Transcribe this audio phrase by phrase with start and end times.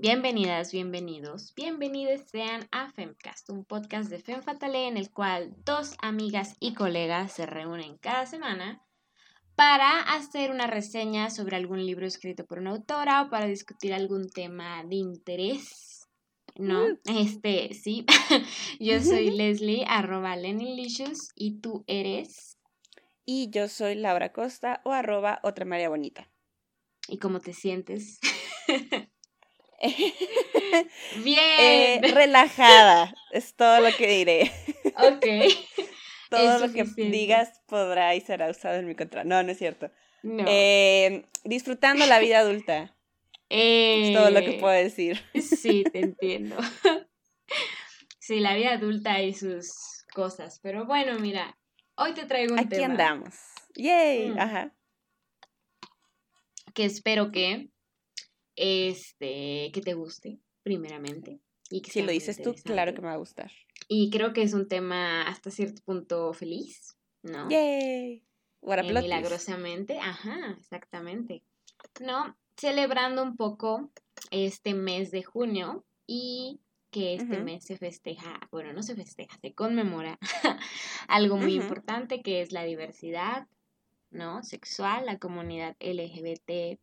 [0.00, 5.96] Bienvenidas, bienvenidos, bienvenidos sean a Femcast, un podcast de Fem Fatale en el cual dos
[6.00, 8.80] amigas y colegas se reúnen cada semana
[9.56, 14.30] para hacer una reseña sobre algún libro escrito por una autora o para discutir algún
[14.30, 16.06] tema de interés.
[16.54, 16.86] ¿No?
[17.04, 18.06] Este, sí.
[18.78, 22.56] yo soy Leslie, arroba Lennylicious, y tú eres.
[23.24, 26.30] Y yo soy Laura Costa o arroba otra María Bonita.
[27.08, 28.20] ¿Y cómo te sientes?
[31.24, 31.38] Bien.
[31.38, 34.52] Eh, relajada, es todo lo que diré.
[34.96, 35.26] Ok.
[36.30, 39.24] todo lo que digas podrá y será usado en mi contra.
[39.24, 39.90] No, no es cierto.
[40.22, 40.44] No.
[40.48, 42.94] Eh, disfrutando la vida adulta.
[43.48, 45.22] Es todo lo que puedo decir.
[45.34, 46.56] Sí, te entiendo.
[48.18, 50.60] Sí, la vida adulta y sus cosas.
[50.62, 51.56] Pero bueno, mira,
[51.94, 52.74] hoy te traigo un tema.
[52.74, 53.34] Aquí andamos.
[53.74, 54.30] Yay.
[54.30, 54.38] Mm.
[54.38, 54.74] Ajá.
[56.74, 57.70] Que espero que
[58.58, 61.40] este, que te guste, primeramente.
[61.70, 63.50] Y que si lo dices tú, claro que me va a gustar.
[63.88, 67.48] Y creo que es un tema hasta cierto punto feliz, ¿no?
[67.48, 68.24] ¡Yay!
[68.60, 71.44] What eh, milagrosamente, ajá, exactamente.
[72.00, 72.36] ¿No?
[72.56, 73.92] Celebrando un poco
[74.30, 79.54] este mes de junio y que este mes se festeja, bueno, no se festeja, se
[79.54, 80.18] conmemora
[81.08, 83.46] algo muy importante que es la diversidad,
[84.10, 84.42] ¿no?
[84.42, 86.80] Sexual, la comunidad LGBT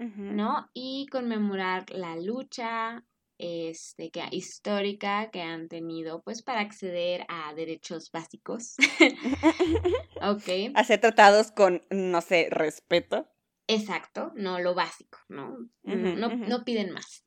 [0.00, 0.70] ¿no?
[0.72, 3.04] Y conmemorar la lucha
[3.38, 8.76] este, que, histórica que han tenido pues para acceder a derechos básicos.
[10.22, 10.72] ok.
[10.74, 13.28] A ser tratados con, no sé, respeto.
[13.66, 15.56] Exacto, no lo básico, ¿no?
[15.84, 17.24] no, no, piden más.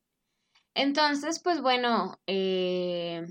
[0.76, 3.26] Entonces, pues bueno, eh,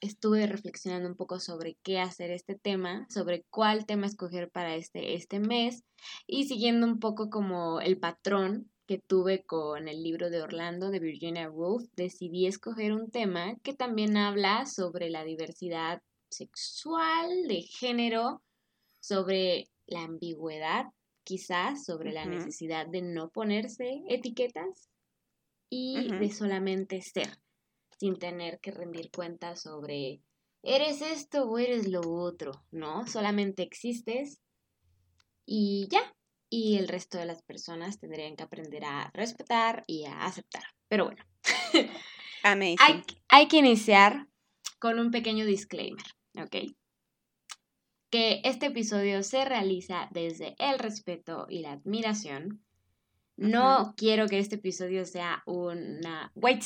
[0.00, 5.14] estuve reflexionando un poco sobre qué hacer este tema, sobre cuál tema escoger para este,
[5.14, 5.84] este mes
[6.26, 10.98] y siguiendo un poco como el patrón que tuve con el libro de Orlando de
[10.98, 18.42] Virginia Woolf, decidí escoger un tema que también habla sobre la diversidad sexual, de género,
[19.00, 20.86] sobre la ambigüedad,
[21.24, 24.88] quizás, sobre la necesidad de no ponerse etiquetas
[25.68, 27.28] y de solamente ser,
[28.00, 30.22] sin tener que rendir cuentas sobre
[30.62, 33.06] eres esto o eres lo otro, ¿no?
[33.06, 34.40] Solamente existes
[35.44, 36.16] y ya,
[36.48, 40.62] y el resto de las personas tendrían que aprender a respetar y a aceptar.
[40.88, 41.22] Pero bueno,
[42.42, 42.76] hay,
[43.28, 44.28] hay, que iniciar
[44.78, 46.06] con un pequeño disclaimer,
[46.38, 46.72] ¿ok?
[48.08, 52.64] Que este episodio se realiza desde el respeto y la admiración.
[53.36, 56.62] No quiero que este episodio sea una white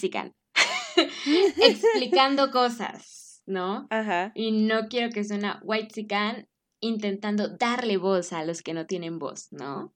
[1.60, 3.86] explicando cosas, ¿no?
[3.90, 4.32] Ajá.
[4.34, 6.06] Y no quiero que sea una white
[6.80, 9.94] intentando darle voz a los que no tienen voz, ¿no?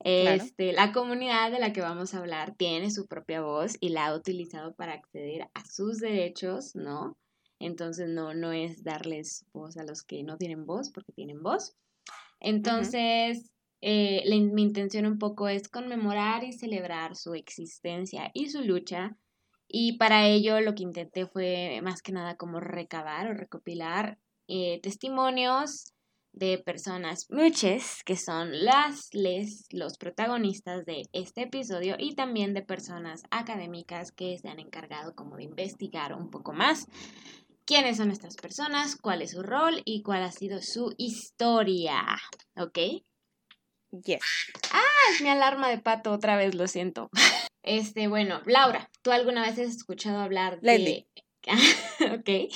[0.00, 4.06] Este, la comunidad de la que vamos a hablar tiene su propia voz y la
[4.06, 7.16] ha utilizado para acceder a sus derechos, ¿no?
[7.58, 11.74] Entonces no, no es darles voz a los que no tienen voz porque tienen voz.
[12.40, 13.50] Entonces,
[13.80, 14.22] eh,
[14.52, 19.16] mi intención un poco es conmemorar y celebrar su existencia y su lucha.
[19.68, 24.80] Y para ello lo que intenté fue más que nada como recabar o recopilar eh,
[24.82, 25.94] testimonios
[26.32, 32.62] de personas muchas que son las les los protagonistas de este episodio y también de
[32.62, 36.88] personas académicas que se han encargado como de investigar un poco más
[37.64, 42.02] quiénes son estas personas, cuál es su rol y cuál ha sido su historia,
[42.56, 42.78] ¿ok?
[44.04, 44.20] Yes.
[44.72, 47.10] Ah, es mi alarma de pato otra vez, lo siento.
[47.64, 51.08] Este, bueno, Laura, ¿tú alguna vez has escuchado hablar de
[52.12, 52.52] ok.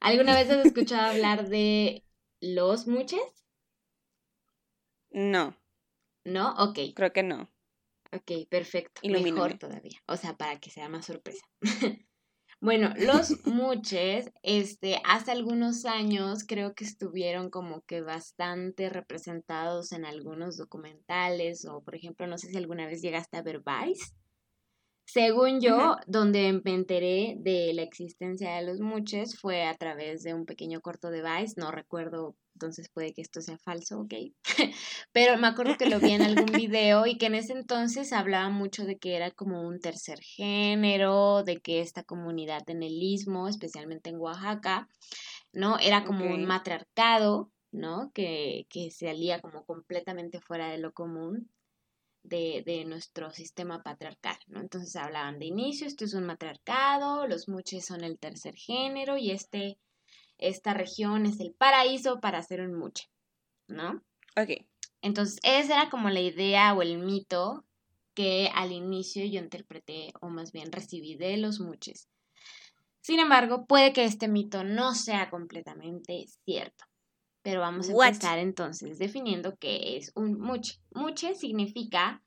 [0.00, 2.02] ¿Alguna vez has escuchado hablar de
[2.40, 3.20] los muches?
[5.10, 5.54] No.
[6.24, 6.54] ¿No?
[6.54, 6.78] Ok.
[6.94, 7.50] Creo que no.
[8.10, 9.02] Ok, perfecto.
[9.06, 9.98] Mejor todavía.
[10.06, 11.44] O sea, para que sea más sorpresa.
[12.60, 20.06] bueno, los muches, este, hace algunos años creo que estuvieron como que bastante representados en
[20.06, 24.14] algunos documentales o, por ejemplo, no sé si alguna vez llegaste a ver Vice.
[25.10, 30.34] Según yo, donde me enteré de la existencia de los muches fue a través de
[30.34, 34.12] un pequeño corto de Vice, no recuerdo, entonces puede que esto sea falso, ok,
[35.12, 38.50] pero me acuerdo que lo vi en algún video y que en ese entonces hablaba
[38.50, 43.48] mucho de que era como un tercer género, de que esta comunidad en el istmo,
[43.48, 44.90] especialmente en Oaxaca,
[45.54, 45.78] ¿no?
[45.78, 48.10] Era como un matriarcado, ¿no?
[48.12, 51.48] Que, que salía como completamente fuera de lo común
[52.22, 54.60] de, nuestro sistema patriarcal, ¿no?
[54.60, 59.30] Entonces hablaban de inicio, esto es un matriarcado, los muches son el tercer género y
[59.30, 59.78] este,
[60.36, 63.10] esta región es el paraíso para ser un muche,
[63.66, 64.02] ¿no?
[64.36, 64.66] Ok.
[65.00, 67.64] Entonces esa era como la idea o el mito
[68.14, 72.08] que al inicio yo interpreté, o más bien recibí de los muches.
[73.00, 76.84] Sin embargo, puede que este mito no sea completamente cierto.
[77.48, 80.74] Pero vamos a empezar entonces definiendo qué es un muche.
[80.90, 82.22] Muche significa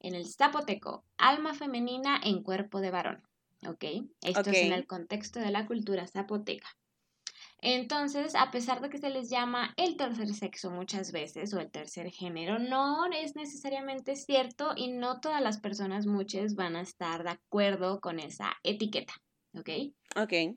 [0.00, 3.22] en el zapoteco alma femenina en cuerpo de varón.
[3.68, 3.84] ¿Ok?
[4.22, 6.66] Esto es en el contexto de la cultura zapoteca.
[7.58, 11.70] Entonces, a pesar de que se les llama el tercer sexo muchas veces o el
[11.70, 17.22] tercer género, no es necesariamente cierto y no todas las personas muchas van a estar
[17.22, 19.14] de acuerdo con esa etiqueta.
[19.56, 19.70] ¿Ok?
[20.16, 20.56] Ok.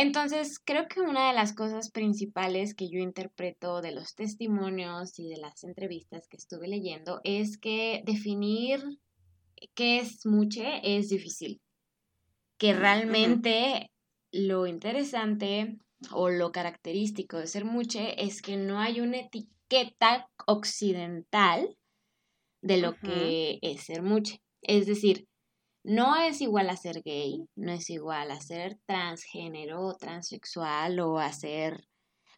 [0.00, 5.28] Entonces, creo que una de las cosas principales que yo interpreto de los testimonios y
[5.28, 8.80] de las entrevistas que estuve leyendo es que definir
[9.74, 11.60] qué es muche es difícil.
[12.58, 13.90] Que realmente
[14.30, 15.78] lo interesante
[16.12, 21.76] o lo característico de ser muche es que no hay una etiqueta occidental
[22.62, 24.40] de lo que es ser muche.
[24.62, 25.26] Es decir,
[25.84, 31.18] no es igual a ser gay, no es igual a ser transgénero o transexual o
[31.18, 31.88] a ser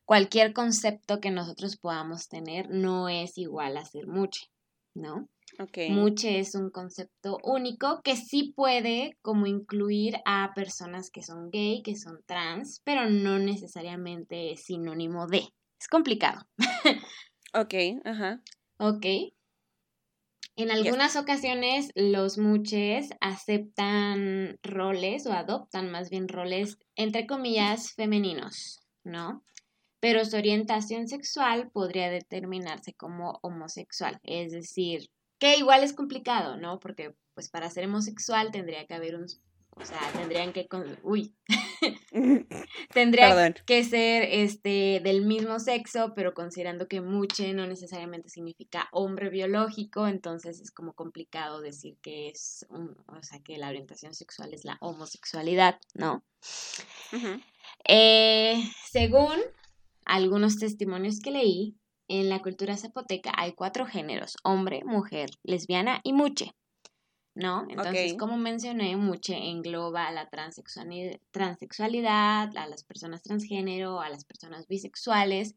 [0.05, 4.47] cualquier concepto que nosotros podamos tener, no es igual a ser muche,
[4.95, 5.29] ¿no?
[5.59, 5.91] Okay.
[5.91, 11.83] Muche es un concepto único que sí puede como incluir a personas que son gay,
[11.83, 15.49] que son trans, pero no necesariamente es sinónimo de.
[15.81, 16.43] Es complicado.
[17.55, 18.41] ok, ajá.
[18.79, 19.07] Ok.
[20.61, 28.83] En algunas ocasiones los muches aceptan roles o adoptan más bien roles entre comillas femeninos,
[29.03, 29.43] ¿no?
[30.01, 35.09] Pero su orientación sexual podría determinarse como homosexual, es decir,
[35.39, 36.79] que igual es complicado, ¿no?
[36.79, 39.29] Porque pues para ser homosexual tendría que haber un
[39.81, 40.69] o sea, tendrían que,
[41.03, 41.35] uy,
[42.93, 49.31] tendría que ser este del mismo sexo, pero considerando que muche no necesariamente significa hombre
[49.31, 54.53] biológico, entonces es como complicado decir que es, un, o sea, que la orientación sexual
[54.53, 56.23] es la homosexualidad, ¿no?
[57.89, 59.37] Eh, según
[60.05, 61.77] algunos testimonios que leí,
[62.09, 66.53] en la cultura zapoteca hay cuatro géneros, hombre, mujer, lesbiana y muche.
[67.35, 67.67] ¿No?
[67.69, 74.67] Entonces, como mencioné, mucho engloba a la transexualidad, a las personas transgénero, a las personas
[74.67, 75.55] bisexuales.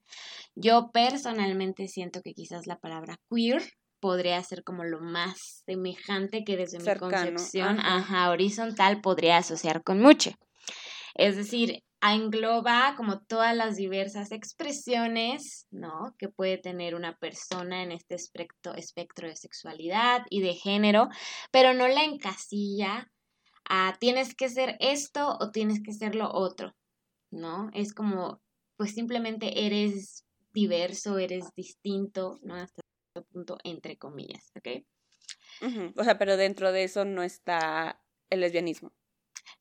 [0.56, 3.64] Yo personalmente siento que quizás la palabra queer
[4.00, 8.32] podría ser como lo más semejante que desde mi concepción ajá.
[8.32, 10.32] horizontal podría asociar con mucho.
[11.16, 16.16] Es decir, engloba como todas las diversas expresiones, ¿no?
[16.18, 21.08] Que puede tener una persona en este espectro, espectro de sexualidad y de género,
[21.52, 23.10] pero no la encasilla
[23.70, 26.76] a tienes que ser esto o tienes que ser lo otro,
[27.32, 27.70] ¿no?
[27.74, 28.42] Es como,
[28.76, 32.56] pues simplemente eres diverso, eres distinto, ¿no?
[32.56, 32.82] Hasta
[33.14, 34.84] cierto punto, entre comillas, ¿ok?
[35.96, 38.92] O sea, pero dentro de eso no está el lesbianismo.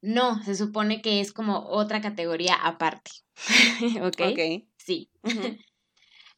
[0.00, 3.10] No, se supone que es como otra categoría aparte.
[4.02, 4.20] ¿Ok?
[4.32, 4.64] Ok.
[4.76, 5.10] Sí.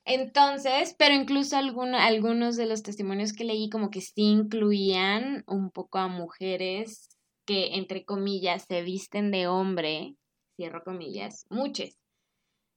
[0.05, 5.99] Entonces, pero incluso algunos de los testimonios que leí como que sí incluían un poco
[5.99, 7.08] a mujeres
[7.46, 10.17] que, entre comillas, se visten de hombre,
[10.56, 11.99] cierro comillas, muchas,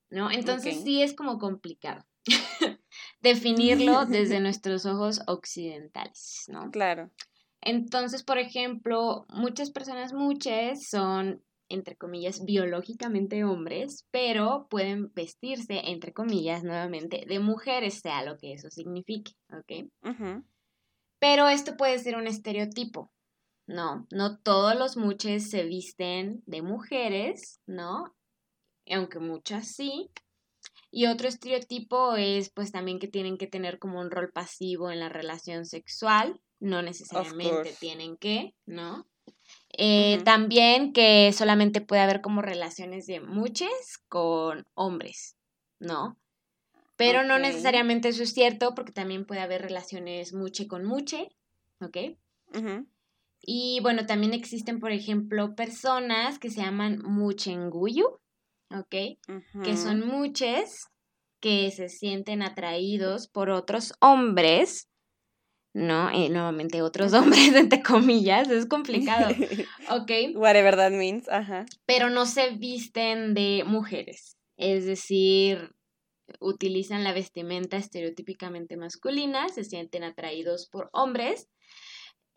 [0.10, 0.32] ¿no?
[0.32, 2.06] Entonces sí es como complicado
[3.22, 6.72] definirlo desde nuestros ojos occidentales, ¿no?
[6.72, 7.12] Claro.
[7.68, 16.14] Entonces, por ejemplo, muchas personas muchas son, entre comillas, biológicamente hombres, pero pueden vestirse, entre
[16.14, 19.90] comillas, nuevamente, de mujeres, sea lo que eso signifique, ¿ok?
[21.20, 23.12] Pero esto puede ser un estereotipo,
[23.68, 24.08] ¿no?
[24.12, 28.16] No todos los muches se visten de mujeres, ¿no?
[28.90, 30.10] Aunque muchas sí.
[30.90, 35.02] Y otro estereotipo es pues también que tienen que tener como un rol pasivo en
[35.02, 39.08] la relación sexual, no necesariamente tienen que, ¿no?
[39.78, 45.36] Eh, también que solamente puede haber como relaciones de muches con hombres,
[45.80, 46.18] ¿no?
[46.96, 51.30] Pero no necesariamente eso es cierto porque también puede haber relaciones muche con muche,
[51.80, 51.98] ¿ok?
[53.42, 58.20] Y bueno, también existen, por ejemplo, personas que se llaman muchenguyu,
[58.72, 58.96] ¿ok?
[59.64, 60.88] Que son muches
[61.40, 64.90] que se sienten atraídos por otros hombres
[65.78, 66.12] ¿no?
[66.12, 69.30] Y nuevamente otros hombres, entre comillas, es complicado,
[69.92, 70.12] ¿ok?
[70.36, 71.68] Whatever that means, ajá.
[71.86, 75.76] Pero no se visten de mujeres, es decir,
[76.40, 81.48] utilizan la vestimenta estereotípicamente masculina, se sienten atraídos por hombres.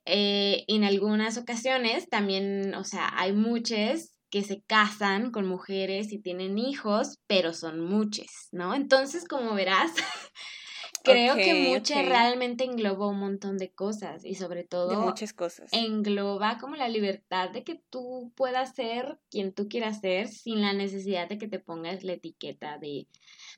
[0.04, 6.20] Eh, en algunas ocasiones también, o sea, hay muchos que se casan con mujeres y
[6.20, 8.74] tienen hijos, pero son muchos, ¿no?
[8.74, 9.92] Entonces, como verás,
[11.02, 15.72] creo que mucho realmente engloba un montón de cosas y sobre todo muchas cosas.
[15.72, 20.72] engloba como la libertad de que tú puedas ser quien tú quieras ser sin la
[20.72, 23.06] necesidad de que te pongas la etiqueta de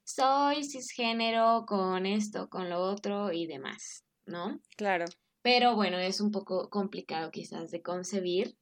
[0.05, 4.61] soy cisgénero con esto, con lo otro y demás, ¿no?
[4.77, 5.07] Claro.
[5.43, 8.57] Pero bueno, es un poco complicado quizás de concebir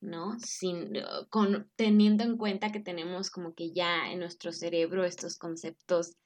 [0.00, 0.38] ¿no?
[0.40, 5.36] Sin, eh, con, teniendo en cuenta que tenemos como que ya en nuestro cerebro estos
[5.36, 6.16] conceptos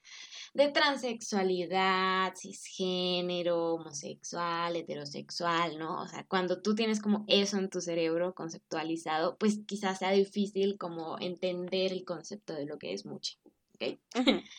[0.53, 6.01] de transexualidad, cisgénero, homosexual, heterosexual, ¿no?
[6.01, 10.77] O sea, cuando tú tienes como eso en tu cerebro conceptualizado, pues quizás sea difícil
[10.77, 13.37] como entender el concepto de lo que es muche,
[13.73, 13.99] ¿ok?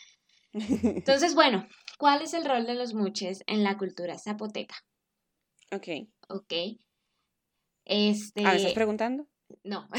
[0.52, 1.66] Entonces, bueno,
[1.98, 4.76] ¿cuál es el rol de los muches en la cultura zapoteca?
[5.72, 5.88] Ok.
[6.28, 6.52] Ok.
[7.86, 8.44] Este...
[8.44, 9.26] ¿Ah, estás preguntando?
[9.64, 9.88] No.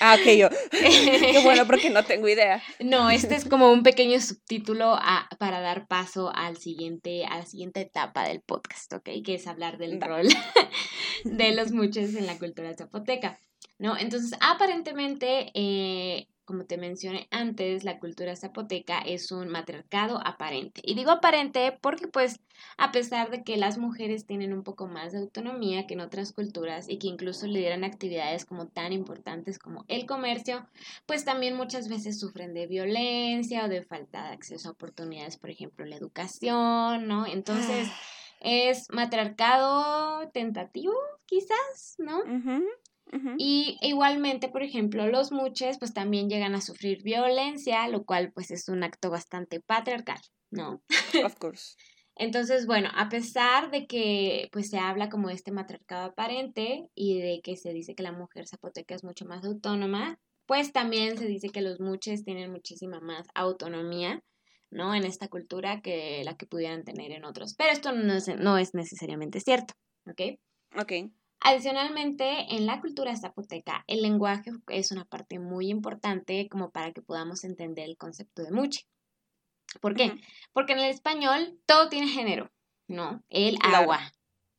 [0.00, 0.48] Ah, ok, yo.
[0.70, 2.62] Qué bueno, porque no tengo idea.
[2.80, 4.98] No, este es como un pequeño subtítulo
[5.38, 9.10] para dar paso al siguiente, a la siguiente etapa del podcast, ¿ok?
[9.22, 10.26] Que es hablar del rol
[11.24, 13.38] de los muchos en la cultura zapoteca,
[13.78, 13.98] ¿no?
[13.98, 20.80] Entonces, aparentemente, eh, como te mencioné antes, la cultura zapoteca es un matriarcado aparente.
[20.84, 22.40] Y digo aparente porque pues
[22.76, 26.32] a pesar de que las mujeres tienen un poco más de autonomía que en otras
[26.32, 30.66] culturas y que incluso lideran actividades como tan importantes como el comercio,
[31.06, 35.50] pues también muchas veces sufren de violencia o de falta de acceso a oportunidades, por
[35.50, 37.26] ejemplo, la educación, ¿no?
[37.26, 37.98] Entonces ah.
[38.40, 40.94] es matriarcado tentativo,
[41.26, 42.22] quizás, ¿no?
[43.38, 48.50] Y igualmente, por ejemplo, los muches pues también llegan a sufrir violencia, lo cual pues
[48.50, 50.20] es un acto bastante patriarcal,
[50.50, 50.82] ¿no?
[51.24, 51.76] Of course.
[52.16, 57.40] Entonces, bueno, a pesar de que pues se habla como este matriarcado aparente y de
[57.42, 61.48] que se dice que la mujer zapoteca es mucho más autónoma, pues también se dice
[61.48, 64.22] que los muches tienen muchísima más autonomía,
[64.70, 64.94] ¿no?
[64.94, 67.54] En esta cultura que la que pudieran tener en otros.
[67.56, 69.74] Pero esto no es, no es necesariamente cierto,
[70.06, 70.38] ¿ok?
[70.76, 70.92] Ok.
[71.46, 77.02] Adicionalmente, en la cultura zapoteca, el lenguaje es una parte muy importante como para que
[77.02, 78.86] podamos entender el concepto de muche.
[79.82, 80.14] ¿Por qué?
[80.54, 82.50] Porque en el español todo tiene género,
[82.88, 83.22] ¿no?
[83.28, 84.00] El agua,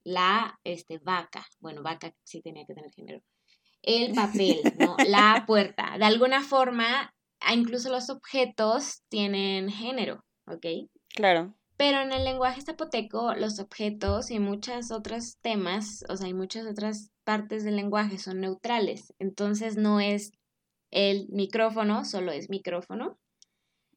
[0.03, 3.23] la este, vaca, bueno, vaca sí tenía que tener género,
[3.81, 4.95] el papel, ¿no?
[5.07, 5.97] la puerta.
[5.97, 7.15] De alguna forma,
[7.51, 10.87] incluso los objetos tienen género, ¿ok?
[11.15, 11.55] Claro.
[11.77, 16.65] Pero en el lenguaje zapoteco, los objetos y muchos otros temas, o sea, hay muchas
[16.65, 19.13] otras partes del lenguaje son neutrales.
[19.19, 20.31] Entonces no es
[20.91, 23.19] el micrófono, solo es micrófono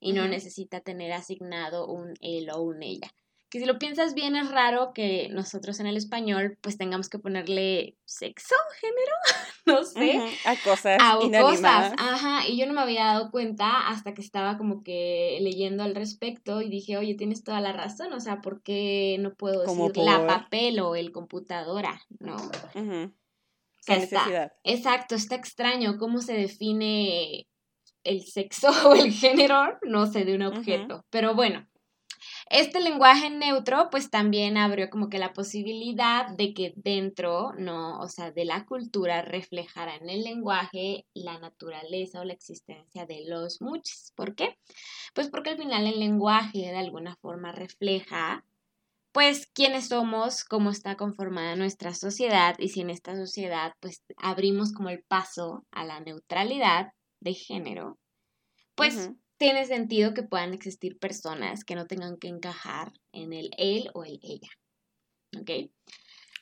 [0.00, 3.12] y no necesita tener asignado un él o un ella
[3.50, 7.18] que si lo piensas bien es raro que nosotros en el español pues tengamos que
[7.18, 9.12] ponerle sexo, género,
[9.66, 14.14] no sé, a cosas a cosas, ajá, y yo no me había dado cuenta hasta
[14.14, 18.20] que estaba como que leyendo al respecto y dije, "Oye, tienes toda la razón, o
[18.20, 22.36] sea, ¿por qué no puedo decir la papel o el computadora?", ¿no?
[23.88, 24.52] necesidad.
[24.64, 27.46] exacto, está extraño cómo se define
[28.04, 31.04] el sexo o el género, no sé, de un objeto.
[31.10, 31.67] Pero bueno,
[32.50, 38.08] este lenguaje neutro pues también abrió como que la posibilidad de que dentro, no, o
[38.08, 43.60] sea, de la cultura reflejara en el lenguaje la naturaleza o la existencia de los
[43.60, 44.12] muchos.
[44.14, 44.58] ¿Por qué?
[45.14, 48.44] Pues porque al final el lenguaje de alguna forma refleja
[49.12, 54.72] pues quiénes somos, cómo está conformada nuestra sociedad y si en esta sociedad pues abrimos
[54.72, 57.98] como el paso a la neutralidad de género,
[58.74, 63.90] pues tiene sentido que puedan existir personas que no tengan que encajar en el él
[63.95, 64.50] o el ella.
[65.40, 65.71] ¿Ok?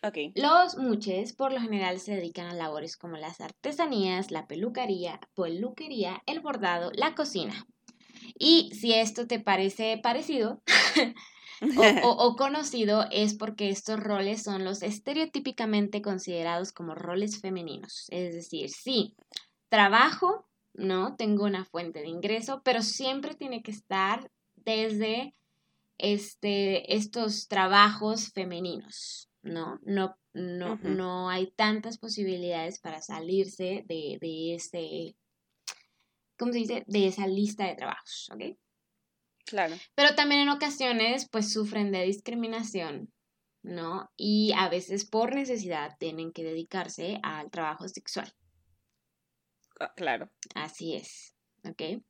[0.02, 0.18] Ok.
[0.34, 6.22] Los muches por lo general se dedican a labores como las artesanías, la peluquería, peluquería,
[6.26, 7.66] el bordado, la cocina.
[8.38, 10.62] Y si esto te parece parecido
[12.02, 18.06] o, o, conocido es porque estos roles son los estereotípicamente considerados como roles femeninos.
[18.10, 19.14] Es decir, sí,
[19.68, 21.16] trabajo ¿no?
[21.16, 25.34] Tengo una fuente de ingreso, pero siempre tiene que estar desde
[25.98, 29.80] este, estos trabajos femeninos, ¿no?
[29.82, 35.16] No, no, no hay tantas posibilidades para salirse de, de ese,
[36.38, 36.84] ¿cómo se dice?
[36.86, 38.56] De esa lista de trabajos, ¿ok?
[39.46, 39.76] Claro.
[39.94, 43.12] Pero también en ocasiones, pues, sufren de discriminación,
[43.62, 44.10] ¿no?
[44.16, 48.32] Y a veces por necesidad tienen que dedicarse al trabajo sexual.
[49.80, 50.30] Ah, claro.
[50.54, 52.02] Así es, ¿ok?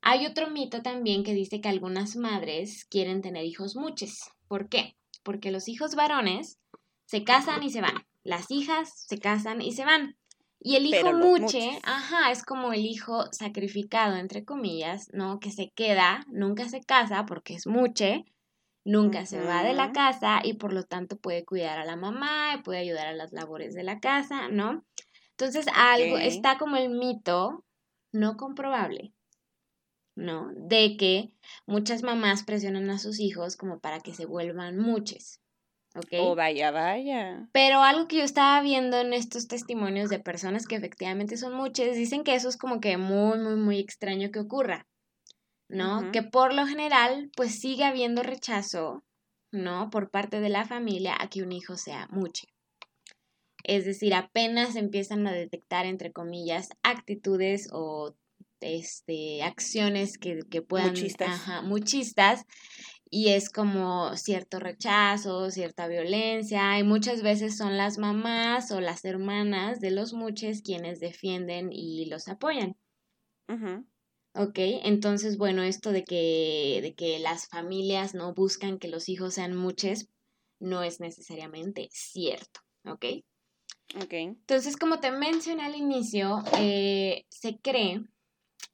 [0.00, 4.30] Hay otro mito también que dice que algunas madres quieren tener hijos muches.
[4.48, 4.96] ¿Por qué?
[5.22, 6.58] Porque los hijos varones
[7.06, 8.06] se casan y se van.
[8.24, 10.16] Las hijas se casan y se van.
[10.60, 15.40] Y el hijo muche, ajá, es como el hijo sacrificado, entre comillas, ¿no?
[15.40, 18.24] Que se queda, nunca se casa porque es muche
[18.84, 22.54] nunca se va de la casa y por lo tanto puede cuidar a la mamá
[22.54, 24.84] y puede ayudar a las labores de la casa, ¿no?
[25.42, 27.64] Entonces algo está como el mito
[28.12, 29.12] no comprobable,
[30.14, 30.52] ¿no?
[30.54, 31.32] De que
[31.66, 35.40] muchas mamás presionan a sus hijos como para que se vuelvan muchos.
[35.96, 36.12] ¿ok?
[36.20, 37.48] Oh, vaya, vaya.
[37.50, 41.96] Pero algo que yo estaba viendo en estos testimonios de personas que efectivamente son muchas,
[41.96, 44.86] dicen que eso es como que muy, muy, muy extraño que ocurra,
[45.68, 46.12] ¿no?
[46.12, 49.02] Que por lo general, pues sigue habiendo rechazo,
[49.50, 49.90] ¿no?
[49.90, 52.46] Por parte de la familia a que un hijo sea mucho.
[53.64, 58.14] Es decir, apenas empiezan a detectar, entre comillas, actitudes o
[58.60, 60.90] este, acciones que, que puedan...
[60.90, 61.28] Muchistas.
[61.28, 62.46] Ajá, muchistas
[63.14, 69.04] y es como cierto rechazo, cierta violencia, y muchas veces son las mamás o las
[69.04, 72.78] hermanas de los muches quienes defienden y los apoyan.
[74.34, 79.34] Ok, entonces, bueno, esto de que, de que las familias no buscan que los hijos
[79.34, 80.08] sean muches
[80.58, 83.04] no es necesariamente cierto, ¿ok?
[83.96, 84.12] Ok.
[84.12, 88.02] Entonces, como te mencioné al inicio, eh, se cree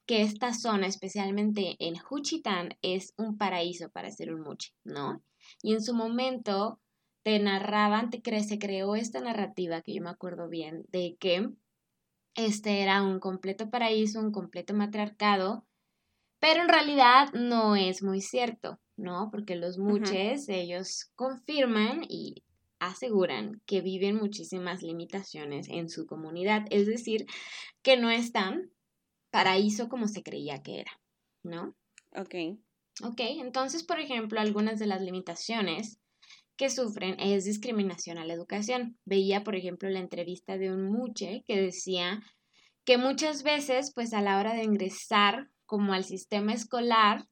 [0.07, 5.23] que esta zona, especialmente en Juchitán, es un paraíso para ser un muchi, ¿no?
[5.63, 6.81] Y en su momento
[7.23, 11.51] te narraban, te cre se creó esta narrativa que yo me acuerdo bien, de que
[12.35, 15.67] este era un completo paraíso, un completo matriarcado,
[16.41, 19.29] pero en realidad no es muy cierto, ¿no?
[19.31, 22.45] Porque los muches, ellos confirman y
[22.81, 27.27] aseguran que viven muchísimas limitaciones en su comunidad, es decir,
[27.83, 28.71] que no están
[29.31, 30.93] paraíso como se creía que era,
[31.43, 31.75] ¿no?
[32.17, 32.35] Ok.
[33.03, 35.99] Ok, entonces, por ejemplo, algunas de las limitaciones
[36.57, 38.99] que sufren es discriminación a la educación.
[39.05, 42.21] Veía, por ejemplo, la entrevista de un muche que decía
[42.85, 47.27] que muchas veces, pues a la hora de ingresar como al sistema escolar,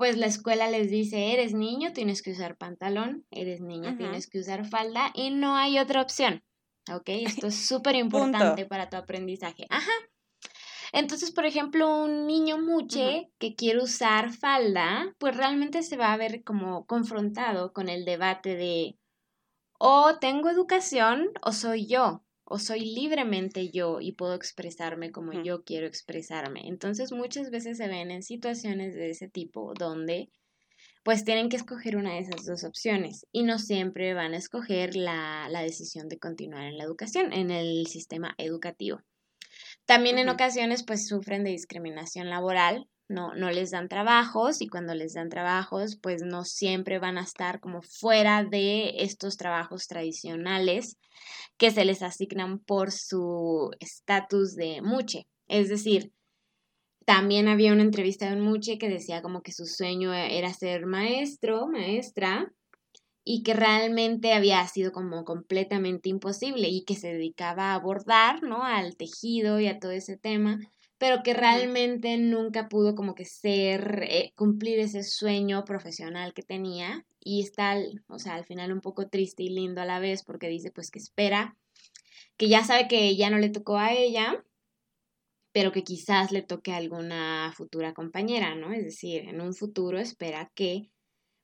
[0.00, 4.38] pues la escuela les dice, eres niño, tienes que usar pantalón, eres niña, tienes que
[4.38, 6.42] usar falda y no hay otra opción.
[6.90, 7.02] ¿Ok?
[7.08, 9.66] Esto es súper importante para tu aprendizaje.
[9.68, 9.92] Ajá.
[10.92, 16.16] Entonces, por ejemplo, un niño muche que quiere usar falda, pues realmente se va a
[16.16, 18.96] ver como confrontado con el debate de
[19.78, 25.62] o tengo educación o soy yo, o soy libremente yo y puedo expresarme como yo
[25.62, 26.66] quiero expresarme.
[26.66, 30.30] Entonces, muchas veces se ven en situaciones de ese tipo donde
[31.04, 34.96] pues tienen que escoger una de esas dos opciones y no siempre van a escoger
[34.96, 39.00] la, la decisión de continuar en la educación, en el sistema educativo.
[39.86, 44.94] También en ocasiones pues sufren de discriminación laboral, no, no les dan trabajos y cuando
[44.94, 50.96] les dan trabajos pues no siempre van a estar como fuera de estos trabajos tradicionales
[51.58, 55.26] que se les asignan por su estatus de muche.
[55.48, 56.12] Es decir,
[57.04, 60.86] también había una entrevista de un muche que decía como que su sueño era ser
[60.86, 62.52] maestro, maestra,
[63.24, 68.64] y que realmente había sido como completamente imposible y que se dedicaba a abordar, ¿no?
[68.64, 70.58] Al tejido y a todo ese tema,
[71.00, 77.06] pero que realmente nunca pudo como que ser, eh, cumplir ese sueño profesional que tenía
[77.18, 80.48] y está, o sea, al final un poco triste y lindo a la vez porque
[80.48, 81.56] dice pues que espera,
[82.36, 84.44] que ya sabe que ya no le tocó a ella,
[85.52, 88.74] pero que quizás le toque a alguna futura compañera, ¿no?
[88.74, 90.90] Es decir, en un futuro espera que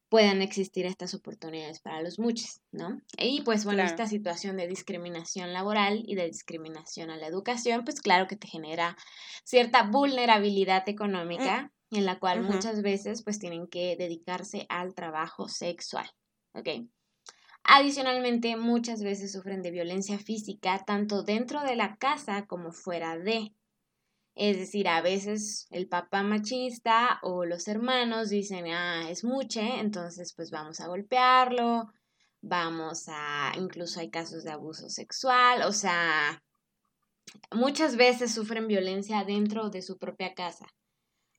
[0.09, 3.01] puedan existir estas oportunidades para los muchos, ¿no?
[3.19, 8.01] Y pues bueno, esta situación de discriminación laboral y de discriminación a la educación, pues
[8.01, 8.97] claro que te genera
[9.45, 16.09] cierta vulnerabilidad económica en la cual muchas veces pues tienen que dedicarse al trabajo sexual,
[16.53, 16.69] ¿ok?
[17.69, 23.53] Adicionalmente, muchas veces sufren de violencia física tanto dentro de la casa como fuera de,
[24.37, 30.35] es decir, a veces el papá machista o los hermanos dicen, ah, es muche, entonces
[30.37, 31.87] pues vamos a golpearlo,
[32.43, 36.45] vamos a, incluso hay casos de abuso sexual, o sea,
[37.51, 40.67] muchas veces sufren violencia dentro de su propia casa.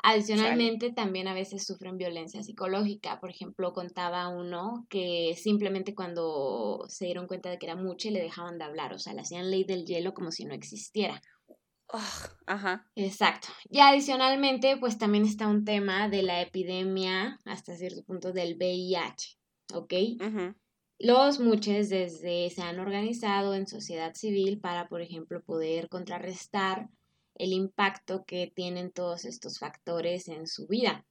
[0.01, 3.19] Adicionalmente, también a veces sufren violencia psicológica.
[3.19, 8.21] Por ejemplo, contaba uno que simplemente cuando se dieron cuenta de que era muche le
[8.21, 11.21] dejaban de hablar, o sea, le hacían ley del hielo como si no existiera
[12.45, 12.89] ajá.
[12.95, 13.47] Exacto.
[13.69, 19.37] Y adicionalmente, pues también está un tema de la epidemia, hasta cierto punto, del VIH,
[19.73, 19.93] ¿ok?
[20.99, 26.89] Los muchos desde se han organizado en sociedad civil para, por ejemplo, poder contrarrestar
[27.35, 31.05] el impacto que tienen todos estos factores en su vida.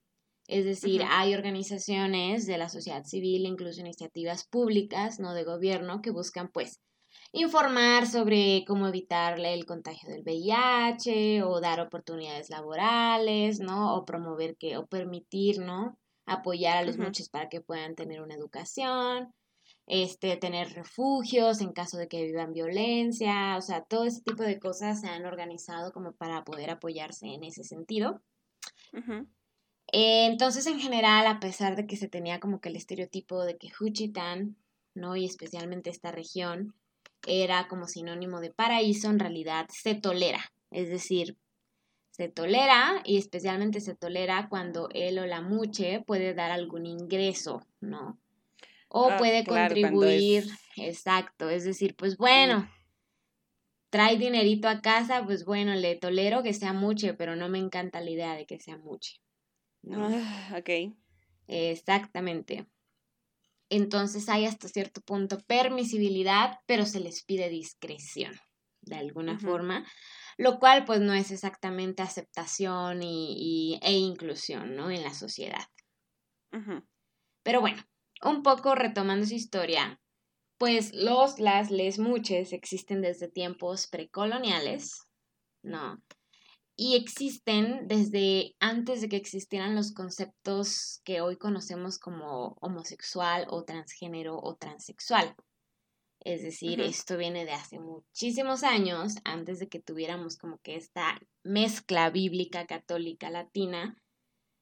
[0.48, 6.10] Es decir, hay organizaciones de la sociedad civil, incluso iniciativas públicas, no de gobierno, que
[6.10, 6.80] buscan pues
[7.32, 13.94] informar sobre cómo evitarle el contagio del VIH o dar oportunidades laborales, ¿no?
[13.96, 15.98] O promover que, o permitir, ¿no?
[16.26, 19.32] apoyar a los muchos para que puedan tener una educación,
[19.86, 24.58] este, tener refugios en caso de que vivan violencia, o sea, todo ese tipo de
[24.58, 28.20] cosas se han organizado como para poder apoyarse en ese sentido.
[29.92, 33.56] Eh, entonces, en general, a pesar de que se tenía como que el estereotipo de
[33.56, 34.56] que Juchitán,
[34.94, 35.14] ¿no?
[35.14, 36.74] Y especialmente esta región,
[37.26, 41.36] era como sinónimo de paraíso, en realidad se tolera, es decir,
[42.10, 47.66] se tolera y especialmente se tolera cuando él o la muche puede dar algún ingreso,
[47.80, 48.18] ¿no?
[48.88, 52.68] O ah, puede contribuir, exacto, es decir, pues bueno,
[53.90, 58.00] trae dinerito a casa, pues bueno, le tolero que sea muche, pero no me encanta
[58.00, 59.20] la idea de que sea muche.
[59.92, 60.70] Ah, ok.
[61.48, 62.66] Exactamente.
[63.68, 68.34] Entonces hay hasta cierto punto permisibilidad, pero se les pide discreción,
[68.82, 69.84] de alguna forma,
[70.38, 74.90] lo cual pues no es exactamente aceptación y, e inclusión, ¿no?
[74.90, 75.64] En la sociedad.
[77.42, 77.82] Pero bueno,
[78.22, 80.00] un poco retomando su historia,
[80.58, 85.02] pues los, las, les, muches existen desde tiempos precoloniales,
[85.62, 86.02] ¿no?
[86.76, 93.64] Y existen desde antes de que existieran los conceptos que hoy conocemos como homosexual o
[93.64, 95.34] transgénero o transexual.
[96.20, 101.18] Es decir, esto viene de hace muchísimos años, antes de que tuviéramos como que esta
[101.44, 103.96] mezcla bíblica católica latina,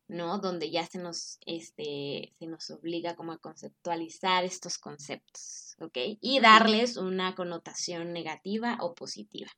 [0.07, 0.39] ¿no?
[0.39, 5.97] Donde ya se nos, este, se nos obliga como a conceptualizar estos conceptos, ¿ok?
[6.21, 9.51] Y darles una connotación negativa o positiva.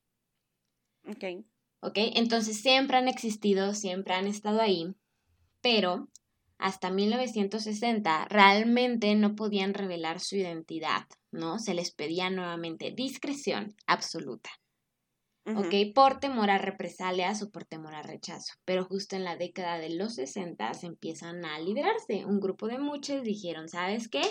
[1.08, 1.44] Ok.
[1.86, 1.98] ¿Ok?
[2.14, 4.92] Entonces siempre han existido, siempre han estado ahí,
[5.60, 6.08] pero
[6.58, 11.58] hasta 1960 realmente no podían revelar su identidad, ¿no?
[11.58, 14.50] Se les pedía nuevamente discreción absoluta.
[15.54, 15.94] ¿ok?
[15.94, 18.54] Por temor a represalias o por temor a rechazo.
[18.64, 22.24] Pero justo en la década de los 60 se empiezan a liberarse.
[22.24, 24.22] Un grupo de muchos dijeron, ¿sabes qué?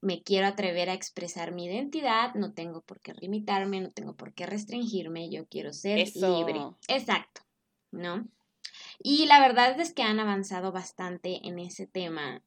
[0.00, 4.34] Me quiero atrever a expresar mi identidad, no tengo por qué limitarme, no tengo por
[4.34, 6.60] qué restringirme, yo quiero ser libre.
[6.88, 7.42] Exacto,
[7.90, 8.28] ¿no?
[8.98, 12.42] Y la verdad es que han avanzado bastante en ese tema,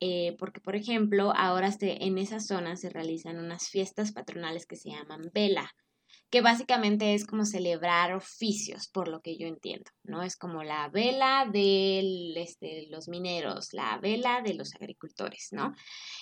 [0.00, 4.90] eh, porque por ejemplo, ahora en esa zona se realizan unas fiestas patronales que se
[4.90, 5.74] llaman vela
[6.30, 10.22] que básicamente es como celebrar oficios, por lo que yo entiendo, ¿no?
[10.22, 15.74] Es como la vela de este, los mineros, la vela de los agricultores, ¿no?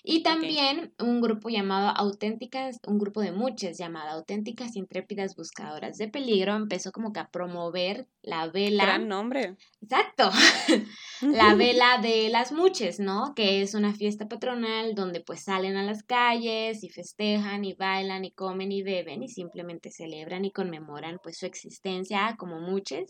[0.05, 6.09] Y también un grupo llamado Auténticas, un grupo de muchas llamado Auténticas Intrépidas Buscadoras de
[6.09, 8.85] Peligro empezó como que a promover la vela.
[8.85, 9.57] Gran nombre.
[9.81, 10.31] Exacto.
[11.23, 13.35] la vela de las muches, ¿no?
[13.35, 18.25] Que es una fiesta patronal donde pues salen a las calles y festejan y bailan
[18.25, 23.05] y comen y beben y simplemente celebran y conmemoran pues su existencia como muchos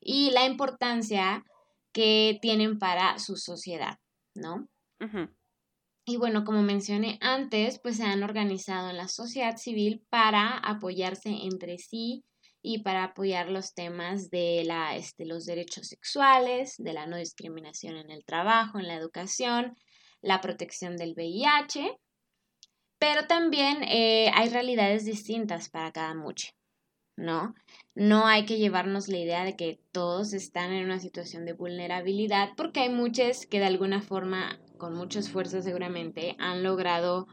[0.00, 1.44] y la importancia
[1.92, 3.98] que tienen para su sociedad,
[4.34, 4.68] ¿no?
[6.04, 11.28] Y bueno, como mencioné antes, pues se han organizado en la sociedad civil para apoyarse
[11.28, 12.24] entre sí
[12.60, 17.96] y para apoyar los temas de la, este, los derechos sexuales, de la no discriminación
[17.96, 19.76] en el trabajo, en la educación,
[20.20, 21.98] la protección del VIH
[23.02, 26.54] pero también eh, hay realidades distintas para cada muche,
[27.16, 27.52] ¿no?
[27.96, 32.50] No hay que llevarnos la idea de que todos están en una situación de vulnerabilidad,
[32.56, 37.26] porque hay muchos que de alguna forma, con mucho esfuerzo seguramente, han logrado,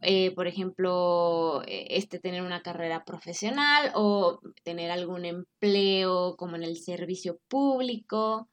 [0.00, 6.62] eh, por ejemplo, e, este, tener una carrera profesional o tener algún empleo como en
[6.62, 8.48] el servicio público,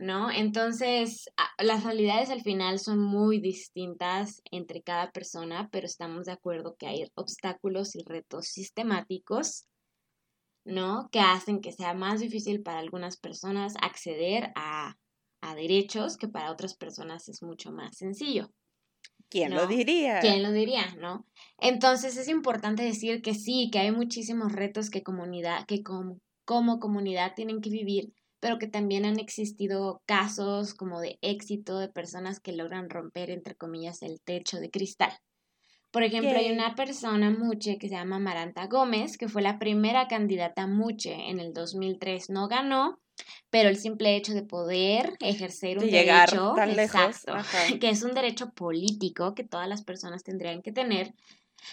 [0.00, 0.30] ¿no?
[0.30, 6.74] Entonces, las realidades al final son muy distintas entre cada persona, pero estamos de acuerdo
[6.78, 9.66] que hay obstáculos y retos sistemáticos,
[10.64, 11.10] ¿no?
[11.12, 14.96] Que hacen que sea más difícil para algunas personas acceder a,
[15.54, 18.50] derechos que para otras personas es mucho más sencillo.
[19.28, 20.20] ¿Quién lo diría?
[20.20, 21.26] ¿Quién lo diría, no?
[21.58, 27.34] Entonces es importante decir que sí, que hay muchísimos retos que comunidad, que como comunidad
[27.34, 32.52] tienen que vivir pero que también han existido casos como de éxito de personas que
[32.52, 35.12] logran romper, entre comillas, el techo de cristal.
[35.90, 40.06] Por ejemplo, hay una persona muche que se llama Maranta Gómez, que fue la primera
[40.06, 42.30] candidata muche en el 2003.
[42.30, 43.00] No ganó,
[43.50, 47.34] pero el simple hecho de poder ejercer un derecho, exacto,
[47.80, 51.12] que es un derecho político que todas las personas tendrían que tener,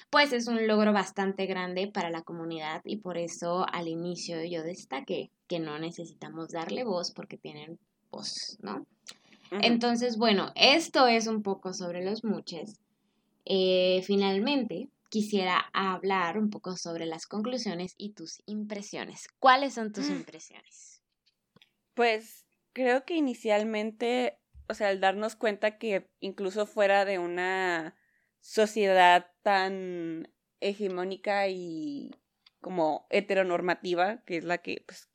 [0.09, 4.63] pues es un logro bastante grande para la comunidad y por eso al inicio yo
[4.63, 7.79] destaqué que no necesitamos darle voz porque tienen
[8.11, 8.85] voz, ¿no?
[9.49, 12.81] Entonces, bueno, esto es un poco sobre los muches.
[13.45, 19.29] Eh, finalmente, quisiera hablar un poco sobre las conclusiones y tus impresiones.
[19.39, 21.01] ¿Cuáles son tus impresiones?
[21.93, 24.37] Pues creo que inicialmente
[24.69, 27.95] o sea, el darnos cuenta que incluso fuera de una
[28.47, 32.11] sociedad tan hegemónica y
[32.61, 35.09] como heteronormativa, que es la que, pues,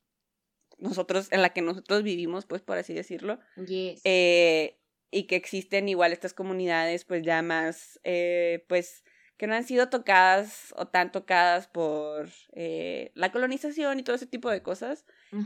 [0.77, 3.39] nosotros, en la que nosotros vivimos, pues, por así decirlo.
[4.03, 9.03] Eh, y que existen igual estas comunidades, pues, ya más, eh, pues,
[9.37, 14.27] que no han sido tocadas o tan tocadas por eh, la colonización y todo ese
[14.27, 15.05] tipo de cosas,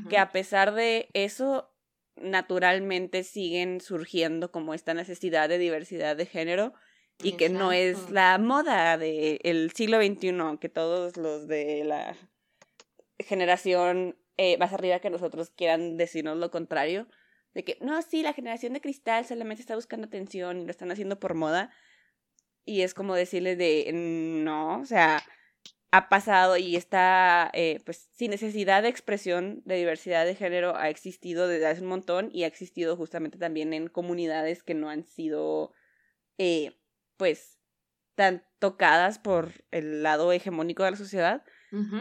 [0.09, 1.73] que a pesar de eso,
[2.17, 6.73] naturalmente siguen surgiendo como esta necesidad de diversidad de género
[7.21, 12.15] y que no es la moda del siglo XXI, que todos los de la
[13.19, 17.07] generación eh, más arriba que nosotros quieran decirnos lo contrario,
[17.53, 20.91] de que no, sí, la generación de cristal solamente está buscando atención y lo están
[20.91, 21.71] haciendo por moda.
[22.63, 25.23] Y es como decirle de, no, o sea,
[25.91, 30.89] ha pasado y está, eh, pues, sin necesidad de expresión de diversidad de género, ha
[30.89, 35.05] existido desde hace un montón y ha existido justamente también en comunidades que no han
[35.05, 35.73] sido,
[36.37, 36.77] eh,
[37.17, 37.59] pues,
[38.15, 41.43] tan tocadas por el lado hegemónico de la sociedad.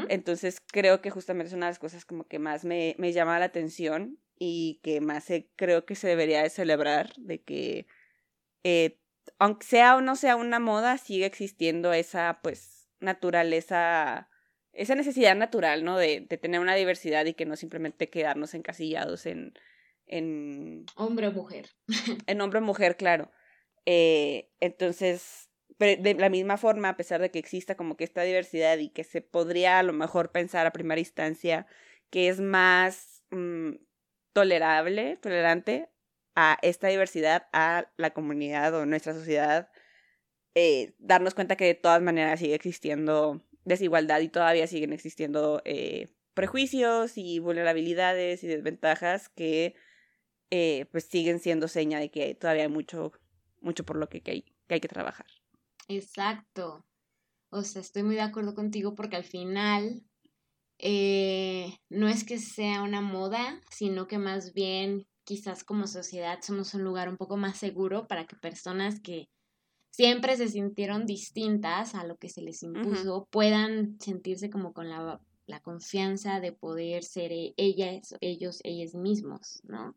[0.09, 3.39] Entonces creo que justamente es una de las cosas como que más me, me llama
[3.41, 5.27] la atención y que más
[5.57, 7.89] creo que se debería de celebrar, de que
[8.63, 9.01] eh,
[9.39, 14.29] aunque sea o no sea una moda, sigue existiendo esa pues naturaleza,
[14.73, 15.99] esa necesidad natural, ¿no?
[15.99, 19.55] De, de tener una diversidad y que no simplemente quedarnos encasillados en...
[20.07, 21.71] en hombre o mujer.
[22.27, 23.31] en hombre o mujer, claro.
[23.87, 28.79] Eh, entonces, de la misma forma, a pesar de que exista como que esta diversidad
[28.79, 31.67] y que se podría a lo mejor pensar a primera instancia
[32.11, 33.75] que es más mm,
[34.33, 35.89] tolerable, tolerante
[36.35, 39.71] a esta diversidad, a la comunidad o nuestra sociedad,
[40.55, 46.09] eh, darnos cuenta que de todas maneras sigue existiendo desigualdad y todavía siguen existiendo eh,
[46.35, 49.75] prejuicios y vulnerabilidades y desventajas que
[50.91, 53.13] pues siguen siendo seña de que todavía hay mucho,
[53.67, 55.27] mucho por lo que hay, que hay que trabajar.
[55.89, 56.87] Exacto.
[57.51, 60.03] O sea, estoy muy de acuerdo contigo porque al final
[60.79, 66.75] eh, no es que sea una moda, sino que más bien quizás como sociedad somos
[66.75, 69.29] un lugar un poco más seguro para que personas que
[69.91, 75.21] siempre se sintieron distintas a lo que se les impuso puedan sentirse como con la,
[75.47, 79.97] la, confianza de poder ser e, ellas, ellos, ellos mismos, ¿no?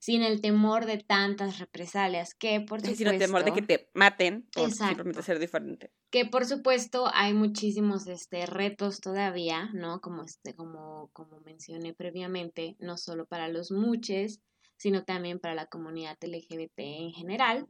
[0.00, 2.96] Sin el temor de tantas represalias, que por supuesto...
[2.96, 5.92] Sin el temor de que te maten por simplemente ser diferente.
[6.10, 10.00] Que por supuesto hay muchísimos este, retos todavía, ¿no?
[10.00, 14.40] Como, este, como, como mencioné previamente, no solo para los muches,
[14.76, 17.68] sino también para la comunidad LGBT en general,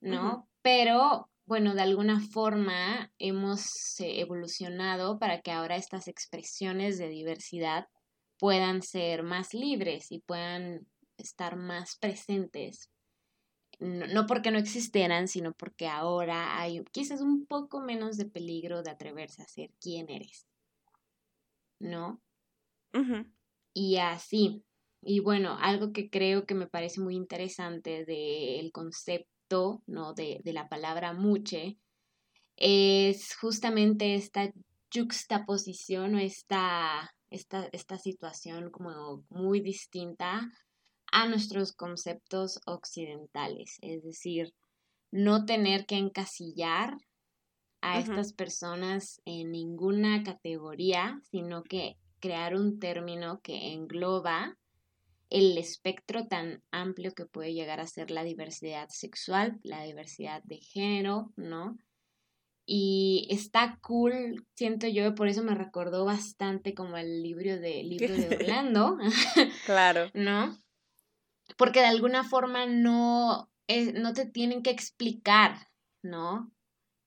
[0.00, 0.50] ¿no?
[0.60, 7.86] Pero bueno, de alguna forma hemos eh, evolucionado para que ahora estas expresiones de diversidad
[8.38, 10.86] puedan ser más libres y puedan
[11.22, 12.90] estar más presentes.
[13.78, 18.90] No, porque no existieran, sino porque ahora hay quizás un poco menos de peligro de
[18.90, 20.46] atreverse a ser quien eres.
[21.80, 22.20] ¿No?
[23.74, 24.62] Y así.
[25.00, 30.14] Y bueno, algo que creo que me parece muy interesante del concepto, ¿no?
[30.14, 31.76] De, de la palabra muche,
[32.56, 34.52] es justamente esta
[34.94, 40.48] juxtaposición o esta, esta, esta situación como muy distinta
[41.12, 44.52] a nuestros conceptos occidentales, es decir,
[45.12, 46.96] no tener que encasillar
[47.82, 54.56] a estas personas en ninguna categoría, sino que crear un término que engloba
[55.28, 60.58] el espectro tan amplio que puede llegar a ser la diversidad sexual, la diversidad de
[60.58, 61.76] género, ¿no?
[62.64, 68.14] Y está cool, siento yo, por eso me recordó bastante como el libro de, libro
[68.14, 68.96] de Orlando.
[69.66, 70.10] claro.
[70.14, 70.61] ¿No?
[71.56, 73.50] Porque de alguna forma no,
[73.94, 75.68] no te tienen que explicar,
[76.02, 76.52] ¿no?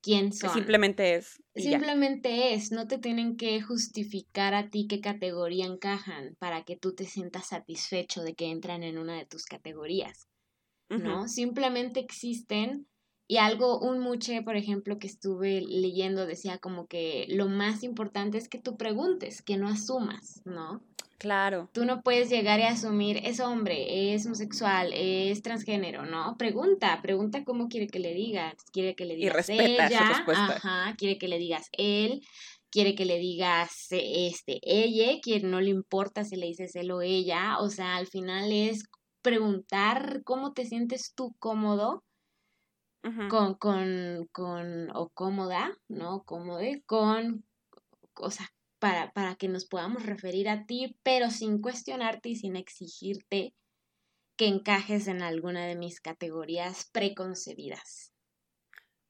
[0.06, 0.54] quién son.
[0.54, 1.42] Simplemente es.
[1.56, 6.94] Simplemente es, no te tienen que justificar a ti qué categoría encajan para que tú
[6.94, 10.28] te sientas satisfecho de que entran en una de tus categorías,
[10.88, 11.26] ¿no?
[11.26, 12.86] Simplemente existen
[13.28, 18.38] y algo, un muche, por ejemplo, que estuve leyendo decía como que lo más importante
[18.38, 20.84] es que tú preguntes, que no asumas, ¿no?
[21.18, 21.70] Claro.
[21.72, 26.36] Tú no puedes llegar y asumir, es hombre, es homosexual, es transgénero, ¿no?
[26.36, 28.54] Pregunta, pregunta cómo quiere que le digas.
[28.72, 32.22] Quiere que le digas y respeta ella, ajá, quiere que le digas él,
[32.70, 37.00] quiere que le digas este, ella, quien no le importa si le dices él o
[37.00, 38.84] ella, o sea, al final es
[39.22, 42.04] preguntar cómo te sientes tú cómodo
[43.30, 46.24] con, con, con, o cómoda, ¿no?
[46.24, 47.44] Cómodo, con,
[48.14, 48.50] o sea,
[48.86, 53.54] para, para que nos podamos referir a ti, pero sin cuestionarte y sin exigirte
[54.36, 58.12] que encajes en alguna de mis categorías preconcebidas.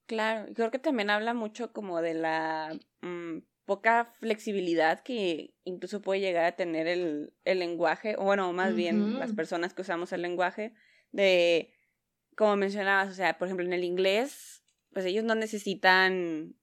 [0.07, 6.21] Claro, creo que también habla mucho como de la mm, poca flexibilidad que incluso puede
[6.21, 10.23] llegar a tener el, el lenguaje, o bueno, más bien las personas que usamos el
[10.23, 10.73] lenguaje,
[11.13, 11.71] de,
[12.35, 14.63] como mencionabas, o sea, por ejemplo, en el inglés,
[14.93, 16.55] pues ellos no necesitan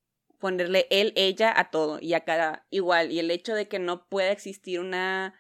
[0.43, 4.09] ponerle él, ella a todo y a cada igual, y el hecho de que no
[4.09, 5.39] pueda existir una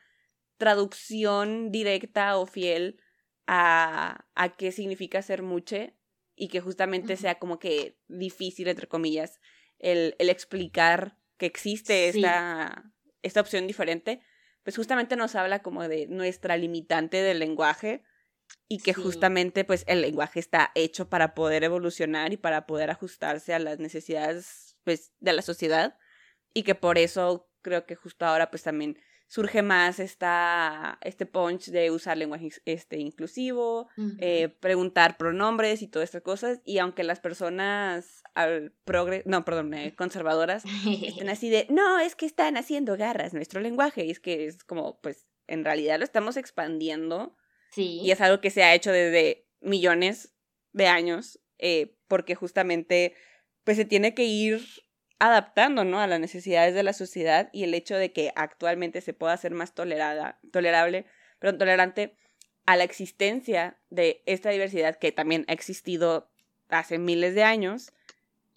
[0.55, 3.01] traducción directa o fiel
[3.45, 5.97] a, a qué significa ser muche
[6.37, 9.41] y que justamente sea como que difícil, entre comillas,
[9.77, 14.21] el, el explicar que existe esta, esta opción diferente,
[14.63, 18.05] pues justamente nos habla como de nuestra limitante del lenguaje
[18.69, 23.53] y que justamente pues el lenguaje está hecho para poder evolucionar y para poder ajustarse
[23.53, 25.97] a las necesidades pues de la sociedad
[26.53, 28.97] y que por eso creo que justo ahora pues también
[29.33, 36.09] surge más esta, este punch de usar lenguaje este, inclusivo, eh, preguntar pronombres y todas
[36.09, 36.61] estas cosas.
[36.65, 42.15] Y aunque las personas al progre no, perdón, eh, conservadoras estén así de, no, es
[42.15, 44.05] que están haciendo garras nuestro lenguaje.
[44.05, 47.35] Y es que es como, pues, en realidad lo estamos expandiendo.
[47.71, 48.01] Sí.
[48.03, 50.35] Y es algo que se ha hecho desde millones
[50.73, 53.15] de años, eh, porque justamente,
[53.63, 54.61] pues, se tiene que ir
[55.19, 55.99] adaptando, ¿no?
[55.99, 59.53] A las necesidades de la sociedad y el hecho de que actualmente se pueda ser
[59.53, 61.05] más tolerada, tolerable,
[61.39, 62.17] pero tolerante
[62.65, 66.29] a la existencia de esta diversidad que también ha existido
[66.69, 67.93] hace miles de años,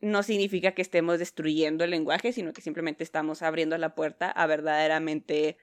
[0.00, 4.46] no significa que estemos destruyendo el lenguaje, sino que simplemente estamos abriendo la puerta a
[4.46, 5.56] verdaderamente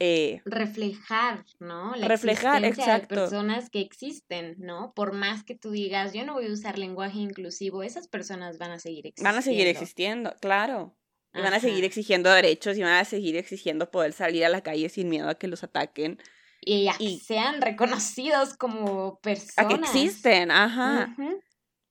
[0.00, 1.96] eh, reflejar, ¿no?
[1.96, 3.14] La reflejar, exacto.
[3.14, 4.92] de personas que existen, ¿no?
[4.94, 8.70] Por más que tú digas, yo no voy a usar lenguaje inclusivo, esas personas van
[8.70, 9.28] a seguir existiendo.
[9.28, 10.96] Van a seguir existiendo, claro.
[11.34, 14.62] Y van a seguir exigiendo derechos y van a seguir exigiendo poder salir a la
[14.62, 16.18] calle sin miedo a que los ataquen.
[16.60, 19.58] Y a que sean reconocidos como personas.
[19.58, 21.14] A que existen, ajá.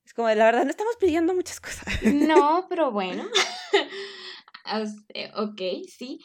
[0.05, 1.85] Es como, la verdad, no estamos pidiendo muchas cosas.
[2.03, 3.27] No, pero bueno.
[5.35, 6.19] ok, sí.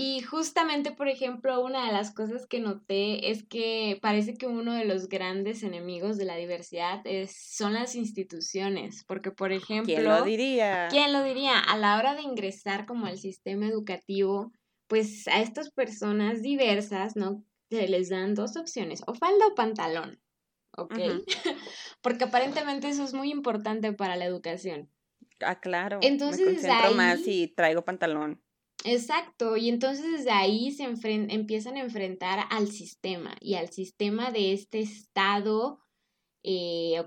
[0.00, 4.72] Y justamente, por ejemplo, una de las cosas que noté es que parece que uno
[4.72, 9.92] de los grandes enemigos de la diversidad es, son las instituciones, porque, por ejemplo...
[9.92, 10.86] ¿Quién lo diría?
[10.88, 11.58] ¿Quién lo diría?
[11.58, 14.52] A la hora de ingresar como al sistema educativo,
[14.86, 17.44] pues a estas personas diversas, ¿no?
[17.68, 20.20] Se les dan dos opciones, o falda o pantalón,
[20.76, 20.94] ¿ok?
[22.02, 24.88] porque aparentemente eso es muy importante para la educación.
[25.40, 25.98] Ah, claro.
[26.02, 28.40] Entonces, me concentro más y traigo pantalón.
[28.84, 34.52] Exacto, y entonces desde ahí se empiezan a enfrentar al sistema y al sistema de
[34.52, 35.80] este estado,
[36.44, 37.02] eh,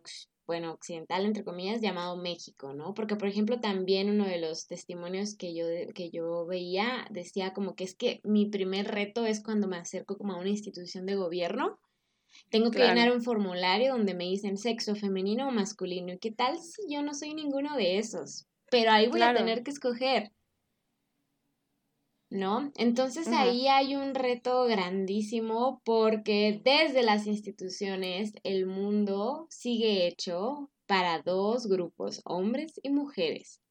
[0.46, 2.94] bueno, occidental, entre comillas, llamado México, ¿no?
[2.94, 7.74] Porque, por ejemplo, también uno de los testimonios que yo, que yo veía decía como
[7.74, 11.16] que es que mi primer reto es cuando me acerco como a una institución de
[11.16, 11.80] gobierno.
[12.50, 16.14] Tengo que llenar un formulario donde me dicen sexo femenino o masculino.
[16.14, 18.48] ¿Y qué tal si yo no soy ninguno de esos?
[18.70, 20.32] Pero ahí voy a tener que escoger.
[22.32, 22.72] ¿No?
[22.78, 31.22] Entonces ahí hay un reto grandísimo porque desde las instituciones el mundo sigue hecho para
[31.22, 33.62] dos grupos, hombres y mujeres.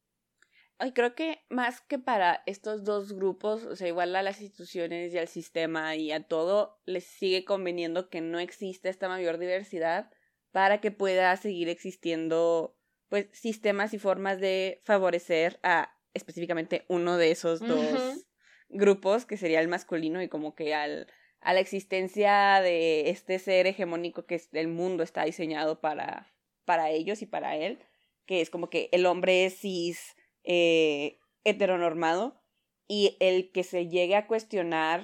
[0.78, 5.12] Ay, creo que más que para estos dos grupos, o sea, igual a las instituciones
[5.12, 10.10] y al sistema y a todo, les sigue conveniendo que no exista esta mayor diversidad
[10.52, 12.76] para que pueda seguir existiendo,
[13.08, 18.26] pues, sistemas y formas de favorecer a específicamente uno de esos dos
[18.70, 21.06] grupos, que sería el masculino, y como que al,
[21.40, 26.32] a la existencia de este ser hegemónico que el mundo está diseñado para,
[26.64, 27.78] para ellos y para él,
[28.26, 32.40] que es como que el hombre es cis eh, heteronormado,
[32.88, 35.02] y el que se llegue a cuestionar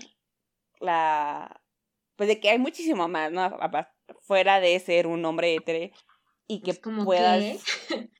[0.80, 1.62] la...
[2.16, 3.56] Pues de que hay muchísimo más, ¿no?
[4.22, 5.94] Fuera de ser un hombre hetero
[6.48, 7.62] y que puedas...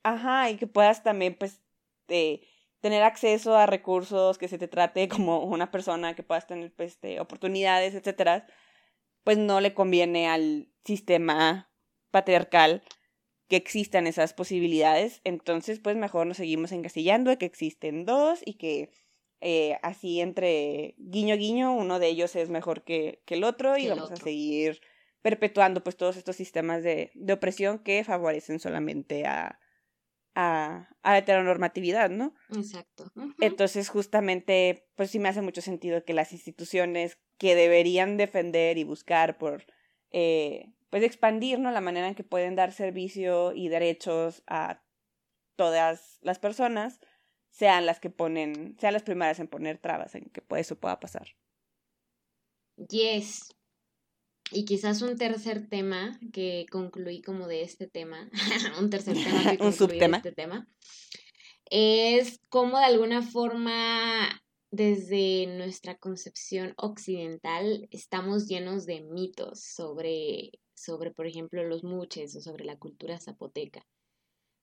[0.03, 1.61] Ajá, y que puedas también, pues,
[2.07, 2.47] eh,
[2.87, 6.93] tener acceso a recursos, que se te trate como una persona que puedas tener pues,
[6.93, 8.47] este, oportunidades, etcétera,
[9.25, 11.69] pues no le conviene al sistema
[12.11, 12.81] patriarcal
[13.49, 15.19] que existan esas posibilidades.
[15.25, 18.89] Entonces, pues mejor nos seguimos encasillando de que existen dos y que
[19.41, 23.89] eh, así entre guiño guiño, uno de ellos es mejor que, que el otro y
[23.89, 24.79] vamos a seguir
[25.21, 29.59] perpetuando pues todos estos sistemas de, de opresión que favorecen solamente a,
[30.39, 32.35] a, a heteronormatividad, ¿no?
[32.55, 33.11] Exacto.
[33.39, 38.83] Entonces, justamente, pues sí me hace mucho sentido que las instituciones que deberían defender y
[38.83, 39.65] buscar por,
[40.11, 41.71] eh, pues expandir, ¿no?
[41.71, 44.83] La manera en que pueden dar servicio y derechos a
[45.55, 46.99] todas las personas,
[47.49, 51.29] sean las que ponen, sean las primeras en poner trabas en que eso pueda pasar.
[52.89, 53.56] Yes.
[54.51, 58.29] Y quizás un tercer tema que concluí como de este tema,
[58.79, 60.67] un tercer tema que concluí de este tema,
[61.69, 64.41] es cómo de alguna forma
[64.71, 72.41] desde nuestra concepción occidental estamos llenos de mitos sobre, sobre por ejemplo, los muches o
[72.41, 73.85] sobre la cultura zapoteca.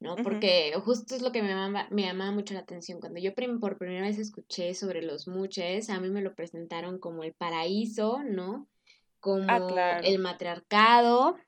[0.00, 0.16] ¿no?
[0.16, 3.00] Porque justo es lo que me llama, me llama mucho la atención.
[3.00, 7.24] Cuando yo por primera vez escuché sobre los muches, a mí me lo presentaron como
[7.24, 8.68] el paraíso, ¿no?
[9.24, 11.38] Como ah, el matriarcado,